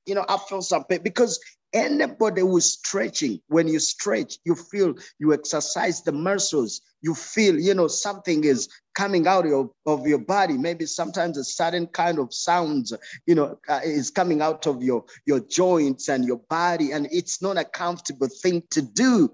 you 0.07 0.14
know, 0.14 0.25
I 0.29 0.38
feel 0.49 0.62
some 0.62 0.85
pain 0.85 1.01
because 1.03 1.40
anybody 1.73 2.42
who's 2.42 2.75
stretching, 2.75 3.40
when 3.49 3.66
you 3.66 3.81
stretch, 3.81 4.38
you 4.45 4.55
feel 4.55 4.95
you 5.18 5.33
exercise 5.35 6.03
the 6.03 6.12
muscles, 6.12 6.81
you 7.01 7.14
feel, 7.14 7.59
you 7.59 7.75
know, 7.75 7.88
something 7.88 8.45
is 8.45 8.68
coming 8.94 9.26
out 9.26 9.44
of 9.44 9.50
your, 9.50 9.70
of 9.87 10.07
your 10.07 10.18
body. 10.18 10.57
Maybe 10.57 10.87
sometimes 10.87 11.38
a 11.38 11.44
certain 11.44 11.87
kind 11.87 12.18
of 12.18 12.33
sounds, 12.33 12.92
you 13.26 13.35
know, 13.35 13.59
uh, 13.68 13.81
is 13.85 14.11
coming 14.11 14.42
out 14.42 14.66
of 14.66 14.83
your, 14.83 15.05
your 15.26 15.40
joints 15.40 16.09
and 16.09 16.24
your 16.24 16.40
body. 16.48 16.92
And 16.92 17.09
it's 17.11 17.42
not 17.42 17.59
a 17.59 17.64
comfortable 17.64 18.28
thing 18.28 18.62
to 18.70 18.83
do. 18.83 19.33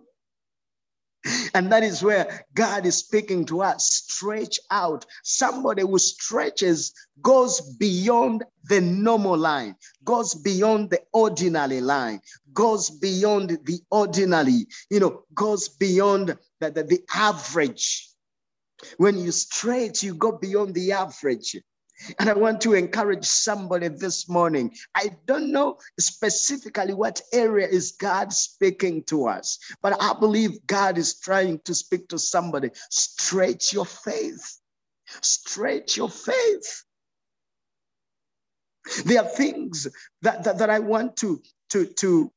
And 1.54 1.70
that 1.72 1.82
is 1.82 2.02
where 2.02 2.46
God 2.54 2.86
is 2.86 2.96
speaking 2.96 3.44
to 3.46 3.62
us. 3.62 3.86
Stretch 3.86 4.58
out. 4.70 5.04
Somebody 5.24 5.82
who 5.82 5.98
stretches 5.98 6.92
goes 7.20 7.60
beyond 7.76 8.44
the 8.64 8.80
normal 8.80 9.36
line, 9.36 9.74
goes 10.04 10.34
beyond 10.34 10.90
the 10.90 11.00
ordinary 11.12 11.80
line, 11.80 12.20
goes 12.52 12.90
beyond 12.90 13.58
the 13.64 13.80
ordinary, 13.90 14.66
you 14.90 15.00
know, 15.00 15.24
goes 15.34 15.68
beyond 15.68 16.36
the, 16.60 16.70
the, 16.70 16.84
the 16.84 17.00
average. 17.14 18.08
When 18.96 19.18
you 19.18 19.32
stretch, 19.32 20.02
you 20.02 20.14
go 20.14 20.32
beyond 20.32 20.74
the 20.74 20.92
average. 20.92 21.56
And 22.20 22.30
I 22.30 22.32
want 22.34 22.60
to 22.60 22.74
encourage 22.74 23.24
somebody 23.24 23.88
this 23.88 24.28
morning. 24.28 24.72
I 24.94 25.10
don't 25.26 25.50
know 25.50 25.78
specifically 25.98 26.94
what 26.94 27.20
area 27.32 27.66
is 27.66 27.92
God 27.92 28.32
speaking 28.32 29.02
to 29.04 29.26
us, 29.26 29.58
but 29.82 30.00
I 30.00 30.14
believe 30.18 30.64
God 30.66 30.96
is 30.96 31.18
trying 31.18 31.58
to 31.64 31.74
speak 31.74 32.08
to 32.08 32.18
somebody. 32.18 32.70
Stretch 32.90 33.72
your 33.72 33.86
faith. 33.86 34.60
Stretch 35.22 35.96
your 35.96 36.08
faith. 36.08 36.84
There 39.04 39.22
are 39.22 39.28
things 39.28 39.88
that, 40.22 40.44
that, 40.44 40.58
that 40.58 40.70
I 40.70 40.78
want 40.78 41.16
to, 41.18 41.42
to, 41.70 41.84
to 41.84 42.32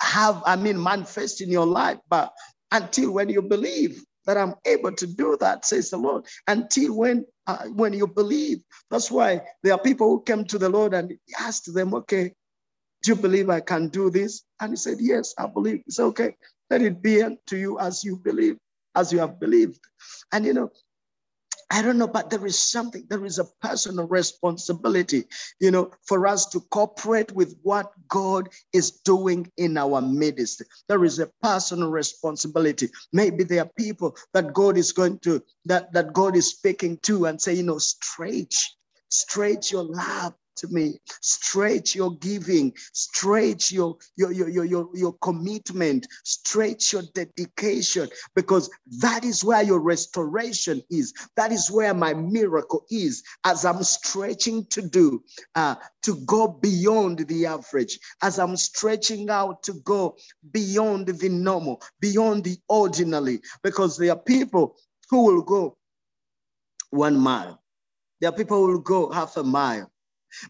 have, 0.00 0.42
I 0.46 0.56
mean, 0.56 0.82
manifest 0.82 1.40
in 1.40 1.50
your 1.50 1.66
life, 1.66 1.98
but 2.08 2.32
until 2.72 3.12
when 3.12 3.28
you 3.28 3.42
believe, 3.42 4.02
that 4.26 4.36
I'm 4.36 4.54
able 4.64 4.92
to 4.92 5.06
do 5.06 5.36
that, 5.40 5.64
says 5.64 5.90
the 5.90 5.98
Lord, 5.98 6.24
until 6.46 6.96
when 6.96 7.26
uh, 7.46 7.64
when 7.66 7.92
you 7.92 8.06
believe. 8.06 8.58
That's 8.90 9.10
why 9.10 9.42
there 9.62 9.74
are 9.74 9.78
people 9.78 10.08
who 10.08 10.22
came 10.22 10.44
to 10.46 10.58
the 10.58 10.68
Lord 10.68 10.94
and 10.94 11.10
he 11.10 11.34
asked 11.38 11.72
them, 11.72 11.94
okay, 11.94 12.32
do 13.02 13.12
you 13.12 13.16
believe 13.16 13.50
I 13.50 13.60
can 13.60 13.88
do 13.88 14.10
this? 14.10 14.42
And 14.60 14.72
he 14.72 14.76
said, 14.76 14.98
yes, 15.00 15.34
I 15.38 15.46
believe. 15.46 15.82
He 15.84 15.92
said, 15.92 16.04
okay. 16.04 16.34
Let 16.70 16.82
it 16.82 17.02
be 17.02 17.22
to 17.48 17.56
you 17.56 17.78
as 17.78 18.02
you 18.02 18.16
believe, 18.16 18.56
as 18.94 19.12
you 19.12 19.18
have 19.18 19.38
believed. 19.38 19.78
And 20.32 20.46
you 20.46 20.54
know, 20.54 20.70
I 21.70 21.82
don't 21.82 21.98
know, 21.98 22.06
but 22.06 22.30
there 22.30 22.46
is 22.46 22.58
something, 22.58 23.04
there 23.08 23.24
is 23.24 23.38
a 23.38 23.46
personal 23.60 24.06
responsibility, 24.06 25.24
you 25.60 25.70
know, 25.70 25.90
for 26.06 26.26
us 26.26 26.46
to 26.46 26.60
cooperate 26.70 27.32
with 27.32 27.56
what 27.62 27.92
God 28.08 28.48
is 28.72 28.90
doing 28.90 29.50
in 29.56 29.76
our 29.76 30.00
midst. 30.00 30.62
There 30.88 31.04
is 31.04 31.18
a 31.18 31.30
personal 31.42 31.90
responsibility. 31.90 32.88
Maybe 33.12 33.44
there 33.44 33.62
are 33.62 33.70
people 33.76 34.16
that 34.32 34.52
God 34.52 34.76
is 34.76 34.92
going 34.92 35.18
to, 35.20 35.42
that, 35.64 35.92
that 35.92 36.12
God 36.12 36.36
is 36.36 36.50
speaking 36.50 36.98
to 37.04 37.26
and 37.26 37.40
say, 37.40 37.54
you 37.54 37.62
know, 37.62 37.78
stretch, 37.78 38.76
stretch 39.08 39.72
your 39.72 39.84
love 39.84 40.34
to 40.56 40.68
me. 40.68 40.98
Stretch 41.20 41.94
your 41.94 42.16
giving, 42.18 42.72
stretch 42.92 43.72
your, 43.72 43.96
your, 44.16 44.32
your, 44.32 44.48
your, 44.64 44.88
your, 44.94 45.12
commitment, 45.22 46.06
stretch 46.24 46.92
your 46.92 47.02
dedication, 47.14 48.08
because 48.34 48.70
that 49.00 49.24
is 49.24 49.44
where 49.44 49.62
your 49.62 49.80
restoration 49.80 50.82
is. 50.90 51.12
That 51.36 51.52
is 51.52 51.70
where 51.70 51.94
my 51.94 52.14
miracle 52.14 52.84
is 52.90 53.22
as 53.44 53.64
I'm 53.64 53.82
stretching 53.82 54.66
to 54.66 54.82
do, 54.82 55.22
uh, 55.54 55.76
to 56.02 56.16
go 56.26 56.48
beyond 56.48 57.26
the 57.26 57.46
average, 57.46 57.98
as 58.22 58.38
I'm 58.38 58.56
stretching 58.56 59.30
out 59.30 59.62
to 59.64 59.74
go 59.84 60.16
beyond 60.52 61.06
the 61.06 61.28
normal, 61.28 61.82
beyond 62.00 62.44
the 62.44 62.58
ordinary, 62.68 63.40
because 63.62 63.96
there 63.96 64.12
are 64.12 64.18
people 64.18 64.76
who 65.10 65.24
will 65.24 65.42
go 65.42 65.76
one 66.90 67.18
mile. 67.18 67.60
There 68.20 68.30
are 68.30 68.36
people 68.36 68.58
who 68.58 68.72
will 68.72 68.78
go 68.78 69.10
half 69.10 69.36
a 69.36 69.42
mile. 69.42 69.90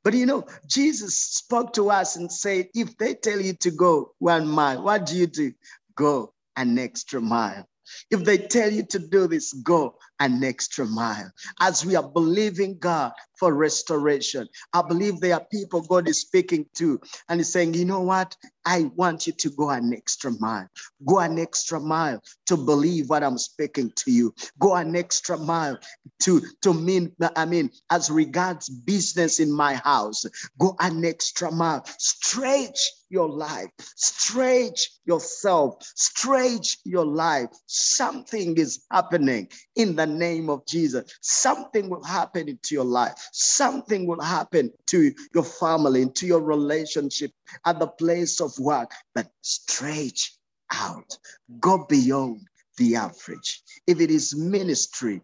But 0.05 0.15
you 0.15 0.27
know, 0.27 0.47
Jesus 0.67 1.19
spoke 1.19 1.73
to 1.75 1.91
us 1.91 2.17
and 2.17 2.31
said, 2.33 2.69
if 2.75 2.97
they 2.99 3.15
tell 3.15 3.41
you 3.41 3.55
to 3.55 3.71
go 3.71 4.13
one 4.19 4.49
mile, 4.49 4.83
what 4.83 5.07
do 5.07 5.17
you 5.17 5.27
do? 5.27 5.53
Go 5.97 6.33
an 6.57 6.79
extra 6.79 7.21
mile. 7.21 7.67
If 8.11 8.25
they 8.25 8.39
tell 8.39 8.73
you 8.73 8.85
to 8.87 8.99
do 8.99 9.29
this, 9.29 9.53
go 9.53 9.97
an 10.21 10.43
extra 10.45 10.87
mile. 10.87 11.31
As 11.61 11.85
we 11.85 11.97
are 11.97 12.09
believing 12.09 12.79
God 12.79 13.13
for 13.39 13.55
restoration, 13.55 14.49
I 14.73 14.83
believe 14.83 15.21
there 15.21 15.35
are 15.35 15.47
people 15.51 15.83
God 15.83 16.09
is 16.09 16.21
speaking 16.21 16.67
to 16.77 17.01
and 17.29 17.41
He's 17.41 17.53
saying, 17.53 17.75
you 17.75 17.85
know 17.85 18.01
what? 18.01 18.37
I 18.65 18.91
want 18.97 19.27
you 19.27 19.33
to 19.35 19.51
go 19.51 19.71
an 19.71 19.93
extra 19.93 20.33
mile. 20.41 20.69
Go 21.07 21.19
an 21.19 21.39
extra 21.39 21.79
mile 21.81 22.23
to 22.47 22.57
believe 22.57 23.11
what 23.11 23.23
I'm 23.23 23.39
speaking 23.39 23.93
to 23.97 24.11
you. 24.11 24.35
Go 24.59 24.75
an 24.75 24.97
extra 24.97 25.37
mile 25.37 25.79
to, 26.23 26.41
to 26.63 26.73
mean, 26.73 27.13
I 27.37 27.45
mean, 27.45 27.71
as 27.91 28.11
regards 28.11 28.69
business 28.69 29.41
in 29.41 29.53
my 29.53 29.75
house, 29.75 30.25
go 30.59 30.77
an 30.81 31.05
extra 31.05 31.51
mile. 31.53 31.85
Stretch 31.99 32.81
your 33.11 33.29
life, 33.29 33.71
stretch 33.79 34.91
yourself, 35.05 35.77
stretch 35.95 36.79
your 36.85 37.07
life. 37.07 37.49
Something 37.67 38.57
is 38.59 38.85
happening 38.91 39.49
in 39.77 39.95
the 39.95 40.04
name 40.07 40.51
of 40.51 40.67
Jesus. 40.67 41.19
Something 41.21 41.89
will 41.89 42.03
happen 42.03 42.49
into 42.49 42.75
your 42.75 42.85
life. 42.85 43.15
Something 43.33 44.07
will 44.07 44.21
happen 44.21 44.73
to 44.87 45.13
your 45.35 45.45
family, 45.45 46.03
into 46.03 46.27
your 46.27 46.41
relationship 46.43 47.31
at 47.67 47.79
the 47.79 47.89
place 47.89 48.41
of 48.41 48.59
work. 48.59 48.93
But 49.15 49.31
stretch 49.43 50.37
out, 50.73 51.17
go 51.61 51.87
beyond 51.89 52.41
the 52.77 52.97
average. 52.97 53.63
If 53.87 54.01
it 54.01 54.11
is 54.11 54.37
ministry, 54.37 55.23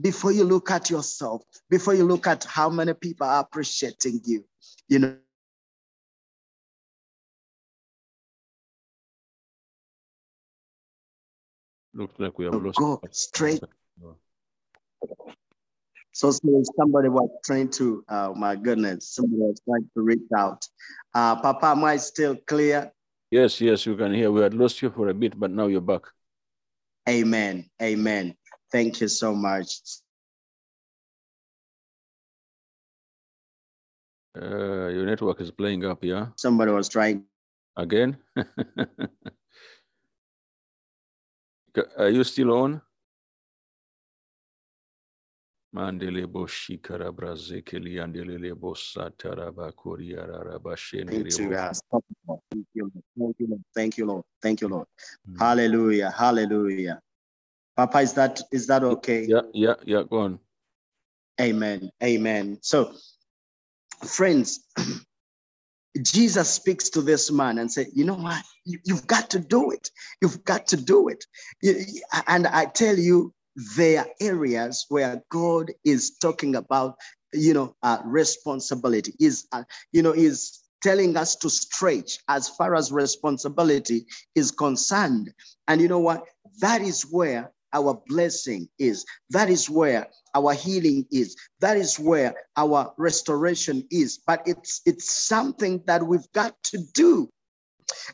before 0.00 0.32
you 0.32 0.44
look 0.44 0.70
at 0.70 0.88
yourself, 0.90 1.42
before 1.68 1.94
you 1.94 2.04
look 2.04 2.26
at 2.26 2.44
how 2.44 2.70
many 2.70 2.94
people 2.94 3.26
are 3.26 3.40
appreciating 3.40 4.20
you, 4.24 4.44
you 4.88 4.98
know, 4.98 5.16
Looks 11.92 12.14
like 12.18 12.38
we 12.38 12.44
have 12.44 12.54
lost. 12.54 12.78
go 12.78 13.00
straight. 13.10 13.60
So 16.12 16.30
somebody 16.30 17.08
was 17.08 17.30
trying 17.44 17.70
to, 17.70 18.04
oh 18.08 18.34
my 18.34 18.56
goodness, 18.56 19.08
somebody 19.08 19.42
was 19.42 19.60
trying 19.64 19.88
to 19.94 20.02
reach 20.02 20.28
out. 20.36 20.66
Uh, 21.14 21.36
Papa, 21.40 21.66
am 21.66 21.84
I 21.84 21.96
still 21.96 22.36
clear? 22.36 22.92
Yes, 23.30 23.60
yes, 23.60 23.86
you 23.86 23.96
can 23.96 24.12
hear. 24.12 24.30
We 24.30 24.42
had 24.42 24.54
lost 24.54 24.82
you 24.82 24.90
for 24.90 25.08
a 25.08 25.14
bit, 25.14 25.38
but 25.38 25.50
now 25.50 25.68
you're 25.68 25.80
back. 25.80 26.02
Amen. 27.08 27.70
Amen. 27.80 28.34
Thank 28.72 29.00
you 29.00 29.08
so 29.08 29.34
much. 29.34 29.80
Uh, 34.36 34.88
your 34.88 35.06
network 35.06 35.40
is 35.40 35.50
playing 35.50 35.84
up, 35.84 36.04
yeah? 36.04 36.26
Somebody 36.36 36.72
was 36.72 36.88
trying. 36.88 37.24
Again? 37.76 38.16
Are 41.96 42.10
you 42.10 42.24
still 42.24 42.52
on? 42.52 42.82
Mandele 45.74 46.26
boshikara 46.26 47.12
brazekeli 47.12 48.00
andelele 48.00 48.54
bosatara 48.54 49.52
bakuriara 49.52 50.42
rabashene 50.44 51.30
to 51.30 51.54
us. 51.54 51.80
Thank 51.92 52.04
you, 52.74 52.90
Lord. 52.90 53.04
Thank 53.16 53.36
you, 53.38 53.46
Lord. 53.46 53.64
Thank 53.74 53.98
you, 53.98 54.06
Lord. 54.06 54.24
Thank 54.42 54.60
you, 54.60 54.68
Lord. 54.68 54.86
Hmm. 55.26 55.36
Hallelujah. 55.38 56.10
Hallelujah. 56.10 57.00
Papa, 57.76 58.00
is 58.00 58.14
that 58.14 58.40
is 58.50 58.66
that 58.66 58.82
okay? 58.82 59.26
Yeah, 59.28 59.42
yeah, 59.54 59.74
yeah. 59.84 60.02
Go 60.10 60.18
on. 60.18 60.40
Amen. 61.40 61.90
Amen. 62.02 62.58
So, 62.62 62.92
friends, 64.04 64.66
Jesus 66.02 66.50
speaks 66.50 66.90
to 66.90 67.00
this 67.00 67.30
man 67.30 67.58
and 67.58 67.70
say, 67.70 67.86
"You 67.94 68.04
know 68.04 68.16
what? 68.16 68.42
You, 68.64 68.80
have 68.88 69.06
got 69.06 69.30
to 69.30 69.38
do 69.38 69.70
it. 69.70 69.88
You've 70.20 70.44
got 70.44 70.66
to 70.68 70.76
do 70.76 71.08
it." 71.08 71.24
And 72.26 72.48
I 72.48 72.66
tell 72.66 72.98
you, 72.98 73.32
there 73.76 74.00
are 74.00 74.08
areas 74.20 74.86
where 74.88 75.22
God 75.30 75.72
is 75.84 76.16
talking 76.20 76.56
about, 76.56 76.96
you 77.32 77.54
know, 77.54 77.74
uh, 77.82 77.98
responsibility. 78.04 79.14
Is 79.18 79.46
uh, 79.52 79.64
you 79.92 80.02
know 80.02 80.12
is 80.12 80.60
telling 80.82 81.16
us 81.16 81.36
to 81.36 81.50
stretch 81.50 82.18
as 82.28 82.48
far 82.48 82.74
as 82.74 82.90
responsibility 82.90 84.06
is 84.34 84.50
concerned. 84.50 85.32
And 85.68 85.80
you 85.80 85.88
know 85.88 85.98
what? 85.98 86.24
That 86.60 86.80
is 86.80 87.02
where 87.02 87.52
our 87.72 88.00
blessing 88.06 88.68
is. 88.78 89.04
That 89.30 89.50
is 89.50 89.68
where 89.68 90.08
our 90.34 90.54
healing 90.54 91.06
is. 91.10 91.36
That 91.60 91.76
is 91.76 91.98
where 91.98 92.34
our 92.56 92.92
restoration 92.96 93.86
is. 93.90 94.18
But 94.26 94.42
it's 94.46 94.80
it's 94.86 95.10
something 95.10 95.82
that 95.86 96.02
we've 96.02 96.30
got 96.32 96.60
to 96.64 96.78
do. 96.94 97.28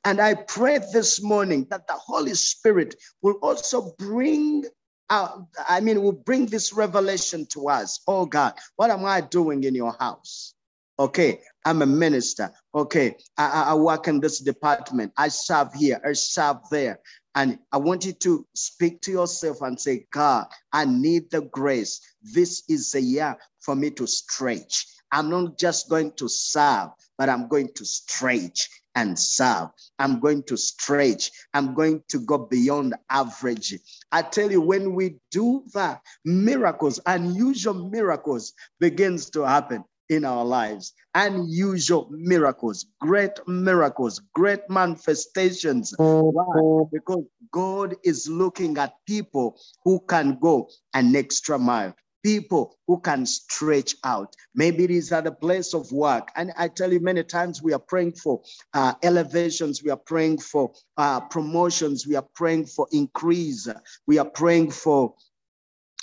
And 0.04 0.20
I 0.20 0.34
pray 0.34 0.78
this 0.92 1.22
morning 1.22 1.66
that 1.70 1.86
the 1.86 1.94
Holy 1.94 2.34
Spirit 2.34 2.94
will 3.22 3.38
also 3.42 3.94
bring 3.98 4.64
uh, 5.10 5.28
I 5.68 5.80
mean, 5.80 6.02
will 6.02 6.12
bring 6.12 6.46
this 6.46 6.72
revelation 6.72 7.46
to 7.50 7.68
us. 7.68 8.00
Oh 8.06 8.26
God, 8.26 8.54
what 8.76 8.90
am 8.90 9.04
I 9.04 9.20
doing 9.20 9.64
in 9.64 9.74
your 9.74 9.94
house? 9.98 10.54
Okay, 10.98 11.40
I'm 11.64 11.82
a 11.82 11.86
minister. 11.86 12.50
Okay, 12.74 13.16
I, 13.36 13.66
I 13.68 13.74
work 13.74 14.08
in 14.08 14.20
this 14.20 14.40
department. 14.40 15.12
I 15.16 15.28
serve 15.28 15.74
here, 15.74 16.00
I 16.04 16.12
serve 16.14 16.56
there. 16.70 17.00
And 17.34 17.58
I 17.70 17.76
want 17.76 18.06
you 18.06 18.14
to 18.14 18.46
speak 18.54 19.02
to 19.02 19.12
yourself 19.12 19.60
and 19.60 19.78
say, 19.78 20.06
God, 20.10 20.46
I 20.72 20.86
need 20.86 21.30
the 21.30 21.42
grace. 21.42 22.00
This 22.22 22.62
is 22.66 22.94
a 22.94 23.00
year 23.00 23.36
for 23.60 23.76
me 23.76 23.90
to 23.90 24.06
stretch. 24.06 24.86
I'm 25.12 25.28
not 25.28 25.58
just 25.58 25.90
going 25.90 26.12
to 26.12 26.28
serve, 26.28 26.88
but 27.18 27.28
I'm 27.28 27.46
going 27.46 27.68
to 27.74 27.84
stretch 27.84 28.68
and 28.96 29.16
serve. 29.18 29.68
I'm 29.98 30.18
going 30.18 30.42
to 30.44 30.56
stretch. 30.56 31.30
I'm 31.54 31.74
going 31.74 32.02
to 32.08 32.18
go 32.18 32.38
beyond 32.38 32.94
average. 33.10 33.74
I 34.10 34.22
tell 34.22 34.50
you, 34.50 34.60
when 34.60 34.94
we 34.94 35.16
do 35.30 35.62
that, 35.74 36.00
miracles, 36.24 36.98
unusual 37.06 37.74
miracles 37.90 38.54
begins 38.80 39.30
to 39.30 39.42
happen 39.42 39.84
in 40.08 40.24
our 40.24 40.44
lives. 40.44 40.92
Unusual 41.14 42.08
miracles, 42.10 42.86
great 43.00 43.38
miracles, 43.46 44.20
great 44.34 44.60
manifestations. 44.68 45.94
Why? 45.98 46.84
Because 46.92 47.24
God 47.52 47.96
is 48.04 48.28
looking 48.28 48.78
at 48.78 48.94
people 49.06 49.60
who 49.84 50.00
can 50.08 50.38
go 50.40 50.68
an 50.94 51.14
extra 51.16 51.58
mile 51.58 51.94
people 52.26 52.76
who 52.88 52.98
can 52.98 53.24
stretch 53.24 53.94
out. 54.02 54.34
Maybe 54.52 54.82
it 54.82 54.90
is 54.90 55.12
at 55.12 55.28
a 55.28 55.30
place 55.30 55.74
of 55.74 55.92
work. 55.92 56.32
And 56.34 56.52
I 56.58 56.66
tell 56.66 56.92
you, 56.92 56.98
many 56.98 57.22
times 57.22 57.62
we 57.62 57.72
are 57.72 57.78
praying 57.78 58.14
for 58.14 58.42
uh, 58.74 58.94
elevations, 59.04 59.84
we 59.84 59.90
are 59.90 59.96
praying 59.96 60.38
for 60.38 60.72
uh, 60.96 61.20
promotions, 61.20 62.04
we 62.04 62.16
are 62.16 62.26
praying 62.34 62.66
for 62.66 62.88
increase, 62.90 63.68
we 64.08 64.18
are 64.18 64.28
praying 64.28 64.72
for. 64.72 65.14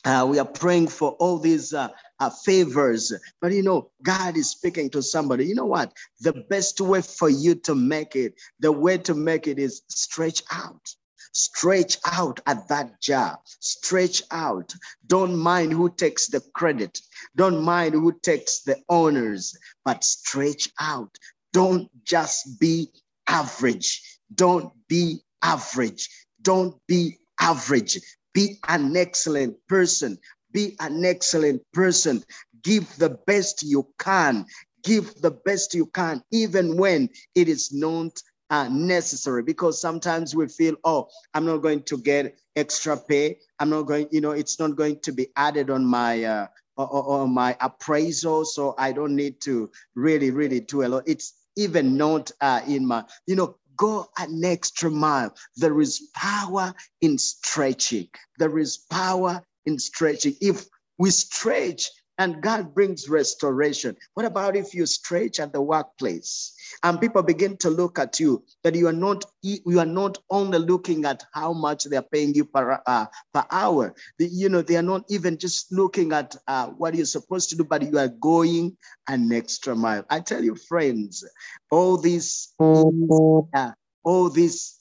Uh, 0.05 0.27
we 0.29 0.37
are 0.37 0.51
praying 0.63 0.85
for 0.85 1.11
all 1.11 1.39
these 1.39 1.73
uh, 1.73 1.87
uh, 2.19 2.29
favors, 2.29 3.13
but 3.39 3.53
you 3.53 3.63
know, 3.63 3.89
God 4.01 4.35
is 4.35 4.49
speaking 4.49 4.89
to 4.89 5.01
somebody. 5.01 5.45
You 5.45 5.55
know 5.55 5.65
what? 5.65 5.93
The 6.19 6.33
best 6.49 6.81
way 6.81 7.01
for 7.01 7.29
you 7.29 7.55
to 7.55 7.73
make 7.73 8.17
it, 8.17 8.33
the 8.59 8.73
way 8.73 8.97
to 8.97 9.13
make 9.13 9.47
it 9.47 9.59
is 9.59 9.81
stretch 9.87 10.43
out 10.51 10.93
Stretch 11.33 11.97
out 12.05 12.39
at 12.45 12.67
that 12.67 13.01
job. 13.01 13.39
Stretch 13.59 14.21
out. 14.29 14.73
Don't 15.07 15.35
mind 15.35 15.73
who 15.73 15.91
takes 15.93 16.27
the 16.27 16.41
credit. 16.53 17.01
Don't 17.35 17.63
mind 17.63 17.95
who 17.95 18.13
takes 18.21 18.61
the 18.61 18.77
honors, 18.87 19.57
but 19.83 20.03
stretch 20.03 20.69
out. 20.79 21.17
Don't 21.51 21.89
just 22.05 22.59
be 22.59 22.89
average. 23.27 24.19
Don't 24.35 24.71
be 24.87 25.21
average. 25.41 26.07
Don't 26.43 26.75
be 26.87 27.17
average. 27.39 27.99
Be 28.33 28.59
an 28.67 28.95
excellent 28.95 29.57
person. 29.67 30.17
Be 30.51 30.75
an 30.79 31.03
excellent 31.03 31.63
person. 31.73 32.23
Give 32.61 32.87
the 32.97 33.17
best 33.25 33.63
you 33.63 33.87
can. 33.97 34.45
Give 34.83 35.13
the 35.21 35.31
best 35.31 35.73
you 35.73 35.87
can, 35.87 36.21
even 36.31 36.77
when 36.77 37.09
it 37.33 37.47
is 37.47 37.71
not 37.73 38.21
necessary 38.69 39.43
because 39.43 39.79
sometimes 39.79 40.35
we 40.35 40.47
feel, 40.47 40.75
oh, 40.83 41.07
I'm 41.33 41.45
not 41.45 41.57
going 41.57 41.83
to 41.83 41.97
get 41.97 42.37
extra 42.55 42.97
pay. 42.97 43.39
I'm 43.59 43.69
not 43.69 43.83
going, 43.83 44.07
you 44.11 44.21
know, 44.21 44.31
it's 44.31 44.59
not 44.59 44.75
going 44.75 44.99
to 45.01 45.11
be 45.11 45.27
added 45.35 45.69
on 45.69 45.85
my 45.85 46.23
uh, 46.23 46.47
or 46.75 47.27
my 47.27 47.55
appraisal, 47.61 48.45
so 48.45 48.73
I 48.77 48.91
don't 48.91 49.15
need 49.15 49.39
to 49.41 49.69
really, 49.95 50.31
really 50.31 50.59
do 50.59 50.83
a 50.83 50.87
lot. 50.87 51.03
It's 51.05 51.33
even 51.55 51.97
not 51.97 52.31
uh, 52.41 52.61
in 52.67 52.85
my, 52.85 53.03
you 53.27 53.35
know, 53.35 53.57
go 53.77 54.07
an 54.17 54.43
extra 54.43 54.89
mile. 54.89 55.33
There 55.55 55.79
is 55.81 56.09
power 56.15 56.73
in 57.01 57.17
stretching. 57.17 58.07
There 58.39 58.57
is 58.57 58.77
power 58.89 59.43
in 59.65 59.79
stretching. 59.79 60.35
If 60.41 60.65
we 60.97 61.09
stretch 61.11 61.89
and 62.17 62.41
God 62.41 62.73
brings 62.73 63.09
restoration. 63.09 63.95
What 64.13 64.25
about 64.25 64.55
if 64.55 64.73
you 64.73 64.85
stretch 64.85 65.39
at 65.39 65.51
the 65.51 65.61
workplace 65.61 66.53
and 66.83 67.01
people 67.01 67.23
begin 67.23 67.57
to 67.57 67.69
look 67.69 67.97
at 67.97 68.19
you 68.19 68.43
that 68.63 68.75
you 68.75 68.87
are 68.87 68.93
not 68.93 69.25
you 69.41 69.79
are 69.79 69.85
not 69.85 70.19
only 70.29 70.59
looking 70.59 71.05
at 71.05 71.23
how 71.33 71.53
much 71.53 71.85
they 71.85 71.97
are 71.97 72.05
paying 72.11 72.33
you 72.35 72.45
per 72.45 72.81
uh, 72.85 73.05
per 73.33 73.43
hour. 73.51 73.95
The, 74.19 74.27
you 74.27 74.49
know 74.49 74.61
they 74.61 74.75
are 74.75 74.83
not 74.83 75.05
even 75.09 75.37
just 75.37 75.71
looking 75.71 76.13
at 76.13 76.35
uh, 76.47 76.67
what 76.67 76.95
you're 76.95 77.05
supposed 77.05 77.49
to 77.49 77.55
do, 77.55 77.63
but 77.63 77.81
you 77.81 77.97
are 77.97 78.09
going 78.09 78.77
an 79.07 79.31
extra 79.31 79.75
mile. 79.75 80.05
I 80.09 80.19
tell 80.19 80.43
you, 80.43 80.55
friends, 80.55 81.23
all 81.71 81.97
these 81.97 82.53
uh, 82.59 83.71
all 84.03 84.29
these 84.29 84.79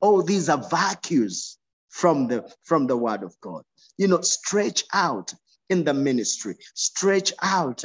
all 0.00 0.22
these 0.22 0.48
are 0.48 0.62
vacuums 0.70 1.58
from 1.90 2.28
the 2.28 2.50
from 2.64 2.86
the 2.86 2.96
word 2.96 3.22
of 3.22 3.34
God. 3.40 3.64
you 3.98 4.08
know, 4.08 4.20
stretch 4.22 4.84
out 4.94 5.34
in 5.70 5.84
the 5.84 5.94
ministry, 5.94 6.56
stretch 6.74 7.32
out 7.42 7.84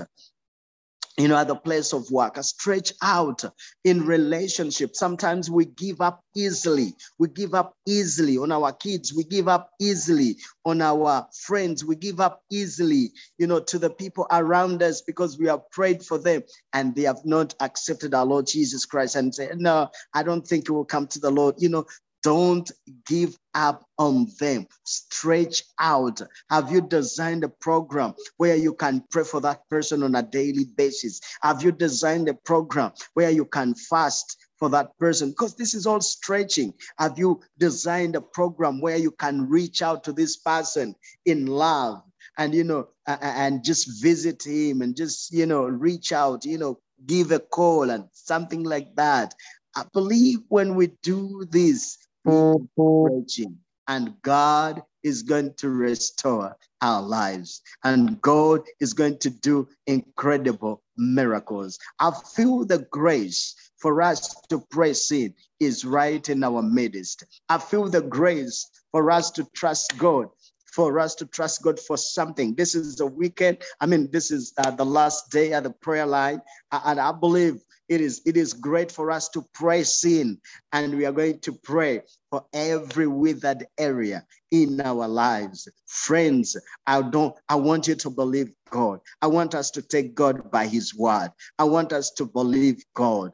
you 1.17 1.29
know, 1.29 1.37
at 1.37 1.47
the 1.47 1.55
place 1.55 1.93
of 1.93 2.09
work, 2.11 2.35
stretch 2.43 2.91
out 3.01 3.43
in 3.85 4.05
relationship. 4.05 4.95
Sometimes 4.95 5.49
we 5.49 5.65
give 5.65 6.01
up 6.01 6.21
easily. 6.35 6.93
We 7.17 7.29
give 7.29 7.53
up 7.53 7.73
easily 7.87 8.37
on 8.37 8.51
our 8.51 8.73
kids. 8.73 9.13
We 9.15 9.23
give 9.23 9.47
up 9.47 9.69
easily 9.79 10.35
on 10.65 10.81
our 10.81 11.25
friends. 11.43 11.85
We 11.85 11.95
give 11.95 12.19
up 12.19 12.41
easily, 12.51 13.11
you 13.37 13.47
know, 13.47 13.61
to 13.61 13.79
the 13.79 13.89
people 13.89 14.27
around 14.29 14.83
us 14.83 15.01
because 15.01 15.39
we 15.39 15.47
have 15.47 15.69
prayed 15.71 16.03
for 16.03 16.17
them 16.17 16.43
and 16.73 16.93
they 16.93 17.03
have 17.03 17.23
not 17.23 17.55
accepted 17.61 18.13
our 18.13 18.25
Lord 18.25 18.47
Jesus 18.47 18.85
Christ 18.85 19.15
and 19.15 19.33
say, 19.33 19.49
no, 19.55 19.89
I 20.13 20.21
don't 20.21 20.45
think 20.45 20.67
it 20.67 20.71
will 20.71 20.85
come 20.85 21.07
to 21.07 21.19
the 21.19 21.31
Lord. 21.31 21.55
You 21.59 21.69
know, 21.69 21.85
don't 22.25 22.71
give 23.05 23.37
up 23.53 23.85
on 23.99 24.25
them. 24.39 24.65
Stretch 24.83 25.61
out. 25.79 26.19
Have 26.49 26.71
you 26.71 26.81
designed 26.81 27.43
a 27.43 27.49
program 27.49 28.15
where 28.37 28.55
you 28.55 28.73
can 28.73 29.03
pray 29.11 29.23
for 29.23 29.39
that 29.41 29.69
person 29.69 30.01
on 30.01 30.15
a 30.15 30.23
daily 30.23 30.65
basis? 30.75 31.21
Have 31.43 31.61
you 31.61 31.71
designed 31.71 32.27
a 32.27 32.33
program 32.33 32.93
where 33.13 33.29
you 33.29 33.45
can 33.45 33.75
fast 33.75 34.37
for 34.57 34.69
that 34.69 34.97
person? 34.97 35.29
Because 35.29 35.55
this 35.55 35.75
is 35.75 35.85
all 35.85 36.01
stretching. 36.01 36.73
Have 36.97 37.19
you 37.19 37.41
designed 37.59 38.15
a 38.15 38.21
program 38.21 38.81
where 38.81 38.97
you 38.97 39.11
can 39.11 39.47
reach 39.47 39.83
out 39.83 40.03
to 40.05 40.11
this 40.11 40.35
person 40.37 40.95
in 41.25 41.45
love? 41.45 42.01
And 42.39 42.55
you 42.55 42.63
know, 42.63 42.87
and 43.05 43.63
just 43.63 44.01
visit 44.01 44.43
him 44.43 44.81
and 44.81 44.97
just 44.97 45.31
you 45.31 45.45
know, 45.45 45.65
reach 45.65 46.11
out, 46.11 46.43
you 46.43 46.57
know, 46.57 46.79
give 47.05 47.31
a 47.31 47.39
call 47.39 47.91
and 47.91 48.05
something 48.13 48.63
like 48.63 48.95
that. 48.95 49.35
I 49.75 49.83
believe 49.93 50.39
when 50.47 50.75
we 50.75 50.87
do 51.03 51.45
this, 51.49 51.97
preaching, 52.25 53.57
and 53.87 54.13
God 54.21 54.81
is 55.03 55.21
going 55.21 55.53
to 55.57 55.69
restore 55.69 56.57
our 56.81 57.01
lives, 57.01 57.61
and 57.83 58.19
God 58.21 58.61
is 58.79 58.93
going 58.93 59.17
to 59.19 59.29
do 59.29 59.67
incredible 59.87 60.83
miracles. 60.97 61.77
I 61.99 62.11
feel 62.35 62.65
the 62.65 62.87
grace 62.91 63.55
for 63.77 64.01
us 64.01 64.35
to 64.49 64.59
praise 64.71 65.09
Him 65.09 65.33
is 65.59 65.85
right 65.85 66.27
in 66.27 66.43
our 66.43 66.61
midst. 66.61 67.23
I 67.49 67.59
feel 67.59 67.87
the 67.87 68.01
grace 68.01 68.69
for 68.91 69.11
us 69.11 69.31
to 69.31 69.47
trust 69.53 69.97
God 69.97 70.29
for 70.75 70.99
us 70.99 71.15
to 71.15 71.25
trust 71.25 71.61
God 71.61 71.79
for 71.79 71.95
something. 71.95 72.53
This 72.53 72.75
is 72.75 72.97
the 72.97 73.05
weekend. 73.05 73.59
I 73.79 73.85
mean, 73.85 74.09
this 74.11 74.29
is 74.29 74.53
uh, 74.57 74.71
the 74.71 74.85
last 74.85 75.31
day 75.31 75.53
at 75.53 75.63
the 75.63 75.69
prayer 75.69 76.05
line. 76.05 76.41
And 76.73 76.99
I 76.99 77.13
believe 77.13 77.61
it 77.87 78.01
is 78.01 78.21
it 78.25 78.37
is 78.37 78.53
great 78.53 78.91
for 78.91 79.11
us 79.11 79.29
to 79.29 79.45
pray 79.53 79.83
sin 79.83 80.39
and 80.71 80.95
we 80.95 81.05
are 81.05 81.11
going 81.11 81.39
to 81.39 81.53
pray 81.53 82.01
for 82.29 82.43
every 82.53 83.07
withered 83.07 83.65
area 83.77 84.25
in 84.51 84.81
our 84.81 85.07
lives. 85.07 85.67
Friends 85.87 86.57
i 86.87 87.01
don't 87.01 87.35
i 87.49 87.55
want 87.55 87.87
you 87.87 87.95
to 87.95 88.09
believe 88.09 88.51
god. 88.69 88.99
I 89.21 89.27
want 89.27 89.55
us 89.55 89.71
to 89.71 89.81
take 89.81 90.15
god 90.15 90.51
by 90.51 90.67
his 90.67 90.95
word. 90.95 91.29
I 91.59 91.63
want 91.63 91.93
us 91.93 92.11
to 92.11 92.25
believe 92.25 92.83
god. 92.93 93.31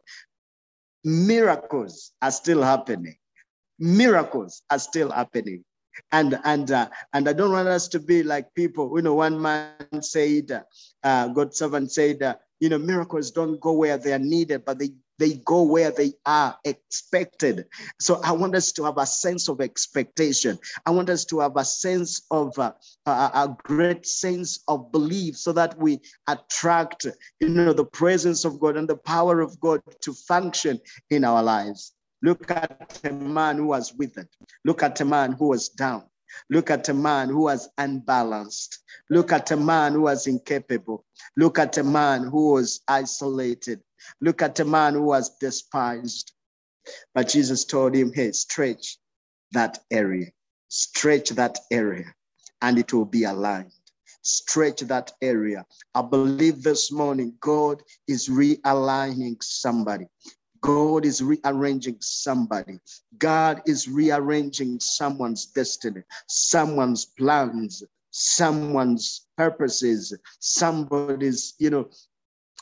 Miracles 1.03 2.11
are 2.21 2.31
still 2.31 2.61
happening. 2.61 3.15
Miracles 3.79 4.61
are 4.69 4.79
still 4.79 5.11
happening. 5.11 5.63
And 6.11 6.39
and 6.45 6.71
uh, 6.71 6.89
and 7.13 7.27
I 7.27 7.33
don't 7.33 7.51
want 7.51 7.67
us 7.67 7.87
to 7.89 7.99
be 7.99 8.23
like 8.23 8.53
people. 8.53 8.91
You 8.95 9.01
know, 9.01 9.15
one 9.15 9.41
man 9.41 10.01
said, 10.01 10.63
uh, 11.03 11.27
God 11.29 11.53
servant 11.53 11.91
said, 11.91 12.21
uh, 12.21 12.35
you 12.61 12.69
know, 12.69 12.77
miracles 12.77 13.31
don't 13.31 13.59
go 13.59 13.73
where 13.73 13.97
they 13.97 14.13
are 14.13 14.19
needed, 14.19 14.63
but 14.65 14.79
they 14.79 14.91
they 15.19 15.33
go 15.45 15.61
where 15.61 15.91
they 15.91 16.13
are 16.25 16.57
expected. 16.65 17.65
So 17.99 18.19
I 18.23 18.31
want 18.31 18.55
us 18.55 18.71
to 18.71 18.83
have 18.85 18.97
a 18.97 19.05
sense 19.05 19.49
of 19.49 19.61
expectation. 19.61 20.57
I 20.87 20.89
want 20.91 21.11
us 21.11 21.25
to 21.25 21.39
have 21.41 21.57
a 21.57 21.65
sense 21.65 22.25
of 22.31 22.57
uh, 22.57 22.71
a, 23.05 23.11
a 23.11 23.57
great 23.63 24.07
sense 24.07 24.63
of 24.67 24.91
belief 24.91 25.37
so 25.37 25.53
that 25.53 25.77
we 25.77 25.99
attract, 26.27 27.05
you 27.39 27.49
know, 27.49 27.71
the 27.71 27.85
presence 27.85 28.45
of 28.45 28.59
God 28.59 28.77
and 28.77 28.87
the 28.87 28.97
power 28.97 29.41
of 29.41 29.59
God 29.59 29.81
to 30.01 30.13
function 30.13 30.79
in 31.11 31.23
our 31.23 31.43
lives. 31.43 31.93
Look 32.23 32.49
at 32.49 32.99
a 33.03 33.11
man 33.11 33.57
who 33.57 33.67
was 33.67 33.93
withered. 33.93 34.29
Look 34.65 34.81
at 34.81 35.01
a 35.01 35.05
man 35.05 35.33
who 35.33 35.49
was 35.49 35.69
down. 35.69 36.03
Look 36.49 36.69
at 36.69 36.89
a 36.89 36.93
man 36.93 37.29
who 37.29 37.43
was 37.43 37.69
unbalanced. 37.77 38.79
Look 39.09 39.31
at 39.31 39.51
a 39.51 39.57
man 39.57 39.93
who 39.93 40.01
was 40.01 40.27
incapable. 40.27 41.05
Look 41.37 41.59
at 41.59 41.77
a 41.77 41.83
man 41.83 42.23
who 42.23 42.53
was 42.53 42.81
isolated. 42.87 43.81
Look 44.21 44.41
at 44.41 44.59
a 44.59 44.65
man 44.65 44.93
who 44.93 45.03
was 45.03 45.35
despised. 45.37 46.31
But 47.13 47.29
Jesus 47.29 47.65
told 47.65 47.95
him, 47.95 48.11
hey, 48.13 48.31
stretch 48.31 48.97
that 49.51 49.79
area, 49.91 50.31
stretch 50.69 51.29
that 51.31 51.59
area, 51.69 52.13
and 52.61 52.79
it 52.79 52.93
will 52.93 53.05
be 53.05 53.23
aligned. 53.23 53.71
Stretch 54.23 54.81
that 54.81 55.11
area. 55.21 55.65
I 55.95 56.01
believe 56.01 56.63
this 56.63 56.91
morning 56.91 57.33
God 57.39 57.81
is 58.07 58.29
realigning 58.29 59.41
somebody. 59.41 60.05
God 60.61 61.05
is 61.05 61.21
rearranging 61.21 61.97
somebody. 61.99 62.79
God 63.17 63.61
is 63.65 63.87
rearranging 63.87 64.79
someone's 64.79 65.47
destiny, 65.47 66.03
someone's 66.27 67.05
plans, 67.05 67.83
someone's 68.11 69.27
purposes, 69.37 70.15
somebody's, 70.39 71.55
you 71.57 71.71
know, 71.71 71.89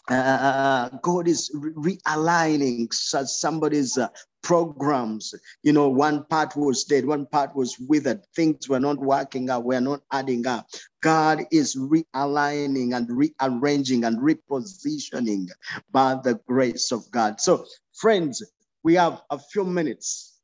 uh, 0.10 0.14
uh, 0.14 0.18
uh 0.18 0.90
God 1.04 1.28
is 1.28 1.52
realigning 1.56 2.92
somebody's 2.94 3.98
uh, 3.98 4.08
programs. 4.42 5.34
You 5.64 5.74
know, 5.74 5.90
one 5.90 6.24
part 6.26 6.56
was 6.56 6.84
dead, 6.84 7.06
one 7.06 7.26
part 7.26 7.56
was 7.56 7.78
withered. 7.80 8.26
Things 8.36 8.70
were 8.70 8.80
not 8.80 8.98
working 8.98 9.50
out, 9.50 9.66
we're 9.66 9.82
not 9.82 10.02
adding 10.12 10.48
up. 10.48 10.68
God 11.02 11.44
is 11.52 11.76
realigning 11.76 12.96
and 12.96 13.08
rearranging 13.10 14.06
and 14.06 14.18
repositioning 14.18 15.50
by 15.92 16.16
the 16.24 16.40
grace 16.48 16.92
of 16.92 17.10
God. 17.12 17.40
So, 17.40 17.66
friends, 18.00 18.42
we 18.84 18.96
have 18.96 19.22
a 19.30 19.38
few 19.38 19.64
minutes 19.64 20.40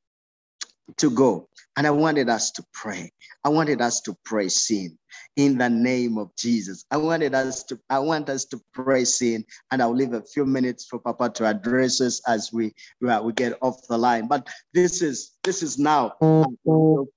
to 0.98 1.10
go. 1.10 1.50
And 1.78 1.88
I 1.88 1.92
wanted 1.92 2.30
us 2.30 2.52
to 2.52 2.64
pray. 2.74 3.12
I 3.44 3.50
wanted 3.50 3.82
us 3.82 4.02
to 4.02 4.16
pray 4.24 4.50
sin 4.50 4.98
in 5.36 5.58
the 5.58 5.70
name 5.70 6.18
of 6.18 6.36
Jesus. 6.38 6.86
I 6.92 6.98
wanted 6.98 7.34
us 7.34 7.64
to, 7.66 7.80
I 7.90 8.00
want 8.00 8.30
us 8.30 8.46
to 8.46 8.62
pray 8.74 9.04
sin, 9.06 9.46
and 9.72 9.82
I'll 9.82 9.96
leave 9.96 10.14
a 10.14 10.22
few 10.22 10.46
minutes 10.46 10.86
for 10.86 11.00
Papa 11.00 11.32
to 11.32 11.48
address 11.48 12.02
us 12.02 12.22
as 12.28 12.52
we 12.54 12.74
uh, 13.08 13.22
we 13.24 13.34
get 13.34 13.58
off 13.62 13.88
the 13.88 13.98
line. 13.98 14.28
But 14.28 14.48
this 14.74 15.02
is 15.02 15.34
this 15.44 15.64
is 15.64 15.78
now 15.78 16.14
a 16.22 16.46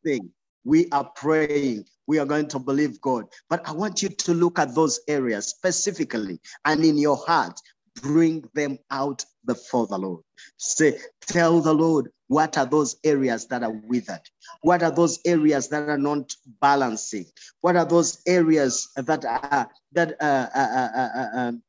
thing. 0.05 0.31
We 0.65 0.89
are 0.91 1.11
praying. 1.15 1.85
We 2.07 2.19
are 2.19 2.27
going 2.27 2.49
to 2.49 2.59
believe 2.59 3.01
God. 3.01 3.27
But 3.49 3.69
I 3.69 3.73
want 3.73 4.03
you 4.03 4.09
to 4.09 4.35
look 4.35 4.59
at 4.59 4.75
those 4.75 5.01
areas 5.09 5.47
specifically 5.47 6.41
and 6.65 6.85
in 6.85 6.99
your 6.99 7.17
heart, 7.17 7.61
bring 8.03 8.49
them 8.55 8.79
out 8.91 9.25
before 9.47 9.87
the 9.87 9.99
Lord. 9.99 10.23
Say, 10.57 10.99
tell 11.21 11.61
the 11.61 11.75
Lord, 11.75 12.11
what 12.29 12.59
are 12.59 12.67
those 12.67 12.97
areas 13.05 13.47
that 13.47 13.63
are 13.63 13.73
withered? 13.85 14.21
What 14.63 14.83
are 14.83 14.91
those 14.91 15.19
areas 15.25 15.69
that 15.69 15.89
are 15.89 15.99
not 15.99 16.35
balancing? 16.61 17.27
What 17.61 17.77
are 17.77 17.85
those 17.87 18.21
areas 18.27 18.89
that 18.97 19.25
are 19.25 19.69
that 19.93 20.13
uh, 20.21 20.49
uh, 20.55 20.89
uh, 20.95 21.09
uh 21.17 21.39
um, 21.39 21.63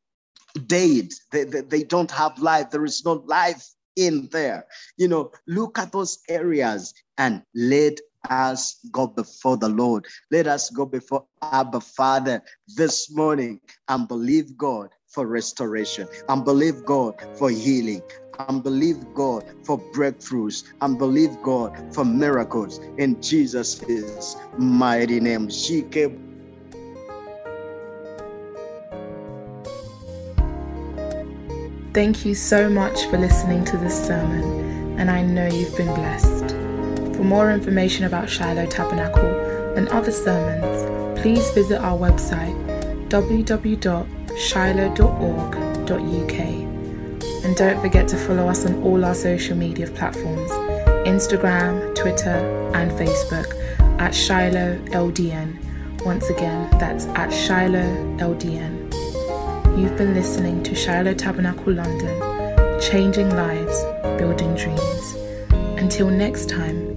dead? 0.68 1.10
They, 1.32 1.46
they, 1.46 1.62
they 1.62 1.84
don't 1.84 2.12
have 2.12 2.40
life. 2.40 2.72
There 2.72 2.86
is 2.86 3.06
no 3.06 3.24
life 3.26 3.70
in 3.96 4.28
there. 4.32 4.66
You 4.98 5.08
know, 5.08 5.32
look 5.48 5.80
at 5.80 5.92
those 5.92 6.20
areas 6.28 6.94
and 7.18 7.42
let 7.56 8.00
us 8.30 8.80
go 8.92 9.08
before 9.08 9.58
the 9.58 9.70
Lord. 9.70 10.06
Let 10.30 10.48
us 10.48 10.70
go 10.70 10.86
before 10.86 11.26
Abba 11.42 11.80
Father 11.80 12.44
this 12.68 13.10
morning 13.12 13.62
and 13.88 14.08
believe 14.08 14.58
God 14.58 14.90
for 15.10 15.28
restoration. 15.28 16.08
And 16.30 16.46
believe 16.46 16.86
God 16.86 17.22
for 17.38 17.50
healing. 17.50 18.02
And 18.48 18.64
believe 18.64 19.14
God 19.14 19.44
for 19.64 19.78
breakthroughs. 19.92 20.64
And 20.82 20.98
believe 20.98 21.42
God 21.42 21.94
for 21.94 22.06
miracles. 22.06 22.80
In 22.98 23.22
Jesus' 23.22 24.38
mighty 24.58 25.20
name. 25.20 25.50
Thank 31.92 32.24
you 32.26 32.36
so 32.36 32.70
much 32.70 33.06
for 33.08 33.18
listening 33.18 33.66
to 33.66 33.78
this 33.78 34.06
sermon, 34.06 35.00
and 35.00 35.10
I 35.10 35.24
know 35.24 35.48
you've 35.48 35.76
been 35.76 35.94
blessed. 35.96 36.52
For 37.16 37.24
more 37.24 37.52
information 37.52 38.06
about 38.06 38.30
Shiloh 38.30 38.68
Tabernacle 38.68 39.76
and 39.76 39.90
other 39.90 40.12
sermons, 40.12 41.20
please 41.20 41.50
visit 41.52 41.82
our 41.82 41.98
website 41.98 42.56
www.shiloh.org.uk. 44.30 46.40
And 47.44 47.56
don't 47.56 47.82
forget 47.82 48.08
to 48.10 48.18
follow 48.18 48.48
us 48.48 48.66
on 48.66 48.82
all 48.84 49.04
our 49.06 49.16
social 49.16 49.56
media 49.56 49.88
platforms 49.88 50.52
Instagram, 51.08 51.96
Twitter, 51.96 52.36
and 52.76 52.92
Facebook 52.92 53.56
at 54.00 54.14
Shiloh 54.14 54.78
LDN. 54.88 55.58
Once 56.06 56.30
again, 56.30 56.70
that's 56.80 57.06
at 57.08 57.30
Shiloh 57.30 58.18
LDN. 58.18 58.88
You've 59.78 59.98
been 59.98 60.14
listening 60.14 60.64
to 60.64 60.76
Shiloh 60.76 61.14
Tabernacle 61.14 61.74
London, 61.74 62.82
changing 62.82 63.30
lives, 63.30 63.84
building 64.18 64.54
dreams. 64.56 65.16
Until 65.82 66.10
next 66.10 66.50
time, 66.50 66.89